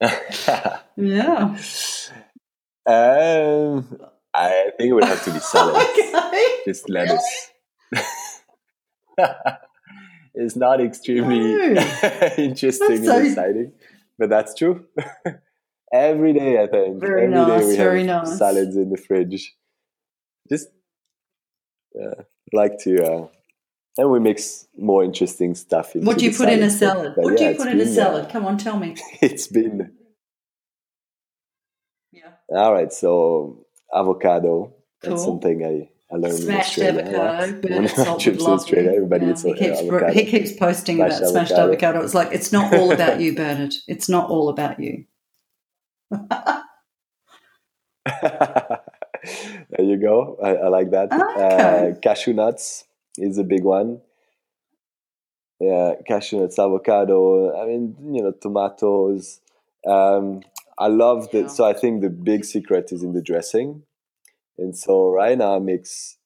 [0.96, 1.56] yeah.
[2.86, 4.00] Um,
[4.32, 5.76] I think it would have to be salad.
[5.76, 6.62] okay.
[6.64, 7.50] Just lettuce.
[10.38, 11.38] It's not extremely
[11.74, 11.80] no.
[12.38, 13.16] interesting so...
[13.16, 13.72] and exciting,
[14.18, 14.86] but that's true.
[15.92, 17.00] Every day, I think.
[17.00, 17.60] Very Every nice.
[17.62, 18.38] Day we very have nice.
[18.38, 19.54] Salads in the fridge.
[20.48, 20.68] Just
[22.00, 22.22] uh,
[22.52, 23.26] like to uh,
[23.98, 27.14] and we mix more interesting stuff What do you put in a salad?
[27.16, 28.26] But, what yeah, do you put in a salad?
[28.26, 28.96] Uh, Come on, tell me.
[29.20, 29.92] It's been
[32.12, 32.30] Yeah.
[32.50, 34.72] All right, so avocado.
[35.02, 35.10] Cool.
[35.10, 37.18] That's something I I learned smashed in Australia.
[37.18, 39.34] avocado, burnt salt trips to Australia, everybody yeah.
[39.34, 40.12] he keeps, avocado.
[40.12, 41.72] he keeps posting about smashed avocado.
[41.72, 42.04] avocado.
[42.04, 43.74] It's like it's not all about you, Bernard.
[43.86, 45.04] It's not all about you.
[46.10, 46.20] there
[49.78, 50.38] you go.
[50.42, 51.12] I, I like that.
[51.12, 51.90] Okay.
[51.90, 52.84] Uh, cashew nuts
[53.18, 54.00] is a big one.
[55.60, 57.60] Yeah, cashew nuts, avocado.
[57.60, 59.40] I mean, you know, tomatoes.
[59.86, 60.42] Um,
[60.78, 61.42] I love that.
[61.42, 61.48] Yeah.
[61.48, 63.82] So I think the big secret is in the dressing.
[64.58, 66.16] And so right now I mix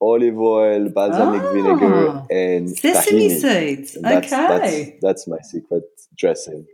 [0.00, 3.40] olive oil, balsamic Ah, vinegar, and Sesame tahini.
[3.40, 3.96] seeds.
[3.96, 4.46] And that's, okay.
[4.58, 5.84] that's that's my secret
[6.16, 6.66] dressing.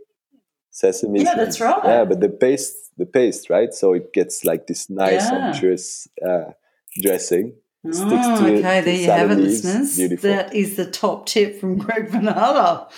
[0.71, 1.35] Sesame Yeah, seeds.
[1.37, 1.81] that's right.
[1.83, 3.73] Yeah, but the paste, the paste, right?
[3.73, 5.47] So it gets like this nice, Yeah.
[5.47, 6.51] unctuous uh,
[7.01, 7.53] dressing.
[7.83, 9.65] Sticks Oh, to it, okay, the there you have it, leaves.
[9.65, 9.97] listeners.
[9.97, 10.29] Beautiful.
[10.29, 12.91] That is the top tip from Greg Bernarda.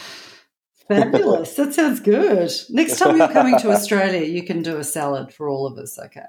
[0.88, 1.56] Fabulous.
[1.58, 2.52] that sounds good.
[2.70, 5.98] Next time you're coming to Australia, you can do a salad for all of us,
[5.98, 6.26] okay?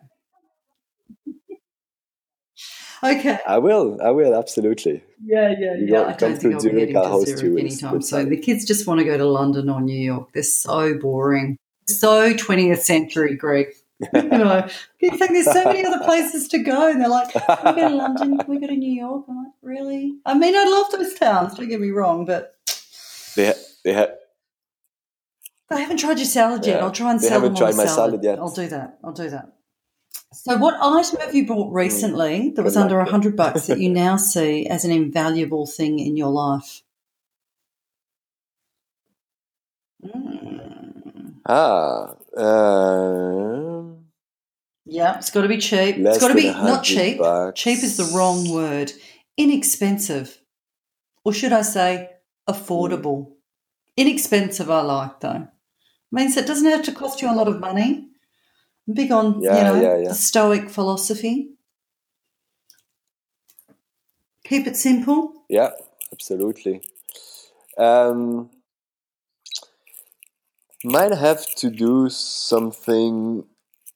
[3.05, 3.39] Okay.
[3.47, 3.99] I will.
[4.03, 5.03] I will absolutely.
[5.25, 6.03] Yeah, yeah, You yeah.
[6.03, 8.03] I come don't think I'll be Zurich, heading I'll to host you Zurich with- anytime
[8.03, 8.31] soon.
[8.31, 10.33] The kids just want to go to London or New York.
[10.33, 11.57] They're so boring.
[11.87, 13.67] So 20th century, Greg.
[14.15, 14.67] you know,
[15.01, 17.41] you think there's so many other places to go, and they're like, "We
[17.81, 20.17] go to London, we go to New York." I'm like, really?
[20.27, 21.55] I mean, I love those towns.
[21.55, 22.57] Don't get me wrong, but
[23.37, 23.53] They ha-
[23.85, 24.09] they ha-
[25.71, 26.77] I haven't tried your salad yet.
[26.79, 28.11] Yeah, I'll try and they sell them haven't on tried my salad.
[28.11, 28.39] salad yet.
[28.41, 28.99] I'll do that.
[29.05, 29.53] I'll do that.
[30.33, 33.89] So, what item have you bought recently that was under a hundred bucks that you
[33.89, 36.83] now see as an invaluable thing in your life?
[40.05, 41.35] Mm.
[41.49, 42.15] ah.
[42.37, 44.07] Um,
[44.85, 45.97] Yeah, it's got to be cheap.
[45.97, 47.19] It's got to be not cheap.
[47.19, 47.61] bucks.
[47.61, 48.93] Cheap is the wrong word.
[49.37, 50.41] Inexpensive,
[51.25, 52.11] or should I say,
[52.49, 53.33] affordable?
[53.97, 55.49] Inexpensive, I like though.
[56.11, 58.09] Means it doesn't have to cost you a lot of money.
[58.89, 60.09] I'm big on you know yeah, yeah.
[60.09, 61.51] the Stoic philosophy.
[64.45, 65.33] Keep it simple.
[65.49, 65.71] yeah,
[66.13, 66.83] absolutely.
[67.79, 68.51] Um,
[70.85, 73.45] might have to do something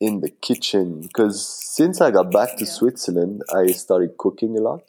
[0.00, 2.70] in the kitchen because since I got back to Yeah.
[2.70, 4.84] Switzerland, I started cooking a lot,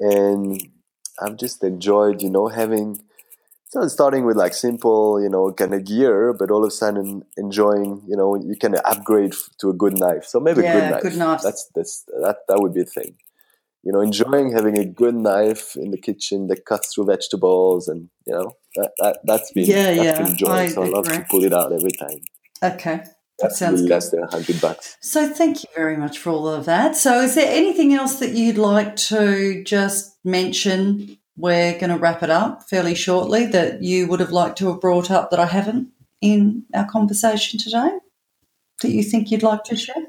[0.00, 0.62] and
[1.20, 3.00] I've just enjoyed, you know, having.
[3.70, 7.22] So starting with like simple, you know, kind of gear, but all of a sudden
[7.36, 10.24] enjoying, you know, you can upgrade to a good knife.
[10.24, 11.02] So maybe a Yeah, good knife.
[11.02, 11.42] good knives.
[11.44, 13.16] That's that's that that would be a thing.
[13.84, 18.08] You know, enjoying having a good knife in the kitchen that cuts through vegetables, and
[18.26, 20.50] you know that, that that's been Yeah, that's yeah, been joy.
[20.50, 22.20] I so I love to pull it out every time.
[22.62, 23.04] Okay,
[23.38, 23.90] that sounds good.
[23.90, 24.96] less than hundred bucks.
[25.00, 26.96] So thank you very much for all of that.
[26.96, 31.18] So is there anything else that you'd like to just mention?
[31.38, 34.80] We're going to wrap it up fairly shortly that you would have liked to have
[34.80, 37.90] brought up that I haven't in our conversation today
[38.82, 40.06] that you think you'd like to share?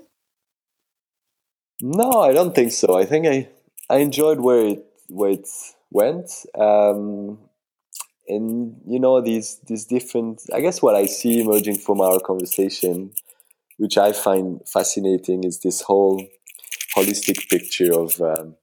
[1.81, 2.97] No, I don't think so.
[2.97, 3.47] I think I
[3.89, 5.47] I enjoyed where it where it
[5.91, 6.29] went.
[6.57, 7.39] Um,
[8.27, 13.11] and you know these these different I guess what I see emerging from our conversation,
[13.77, 16.27] which I find fascinating, is this whole
[16.95, 18.55] holistic picture of um,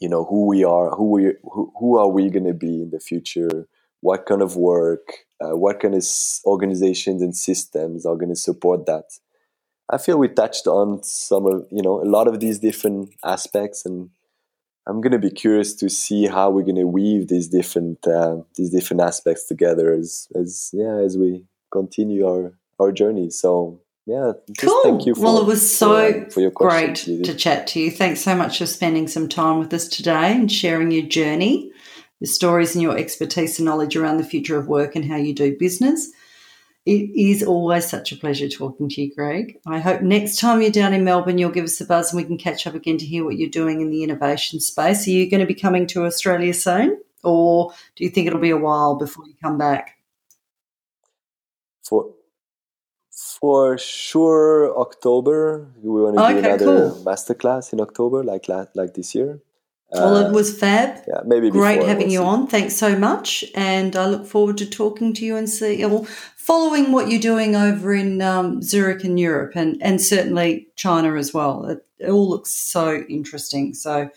[0.00, 2.90] you know who we are, who we who, who are we going to be in
[2.90, 3.68] the future,
[4.00, 5.06] what kind of work,
[5.40, 6.04] uh, what kind of
[6.44, 9.04] organizations and systems are going to support that.
[9.92, 13.84] I feel we touched on some of you know a lot of these different aspects,
[13.84, 14.10] and
[14.88, 18.38] I'm going to be curious to see how we're going to weave these different uh,
[18.56, 23.28] these different aspects together as as yeah as we continue our our journey.
[23.30, 24.82] So yeah, Cool.
[24.82, 25.14] thank you.
[25.14, 27.90] For, well, it was so for, uh, for great to chat to you.
[27.90, 31.70] Thanks so much for spending some time with us today and sharing your journey,
[32.18, 35.34] your stories, and your expertise and knowledge around the future of work and how you
[35.34, 36.10] do business.
[36.86, 39.60] It is always such a pleasure talking to you, Greg.
[39.66, 42.26] I hope next time you're down in Melbourne, you'll give us a buzz and we
[42.26, 45.06] can catch up again to hear what you're doing in the innovation space.
[45.06, 48.50] Are you going to be coming to Australia soon, or do you think it'll be
[48.50, 49.98] a while before you come back?
[51.90, 52.14] for
[53.40, 57.04] for sure October we want to do another cool.
[57.04, 59.40] masterclass in October like like this year.
[59.92, 60.90] well, Uh, it was fab.
[61.08, 62.24] yeah, maybe Great having we'll you see.
[62.32, 62.46] on.
[62.46, 63.44] Thanks so much.
[63.54, 66.04] And I look forward to talking to you and see, well,
[66.36, 71.34] following what you're doing over in um, Zurich and Europe and, and certainly China as
[71.34, 71.64] well.
[71.64, 73.74] It, it all looks so interesting.
[73.74, 74.10] So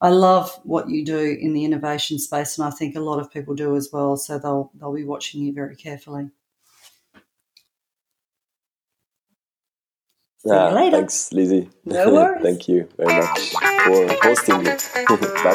[0.00, 3.30] I love what you do in the innovation space, and I think a lot of
[3.30, 4.16] people do as well.
[4.16, 6.30] So they'll, they'll be watching you very carefully.
[10.42, 10.96] See yeah, you later.
[10.96, 11.68] Thanks, Lizzie.
[11.84, 12.42] No worries.
[12.42, 13.40] Thank you very much
[13.84, 14.64] for hosting me.
[15.44, 15.54] bye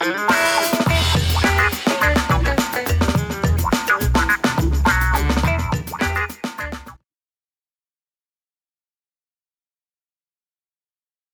[0.00, 0.82] bye.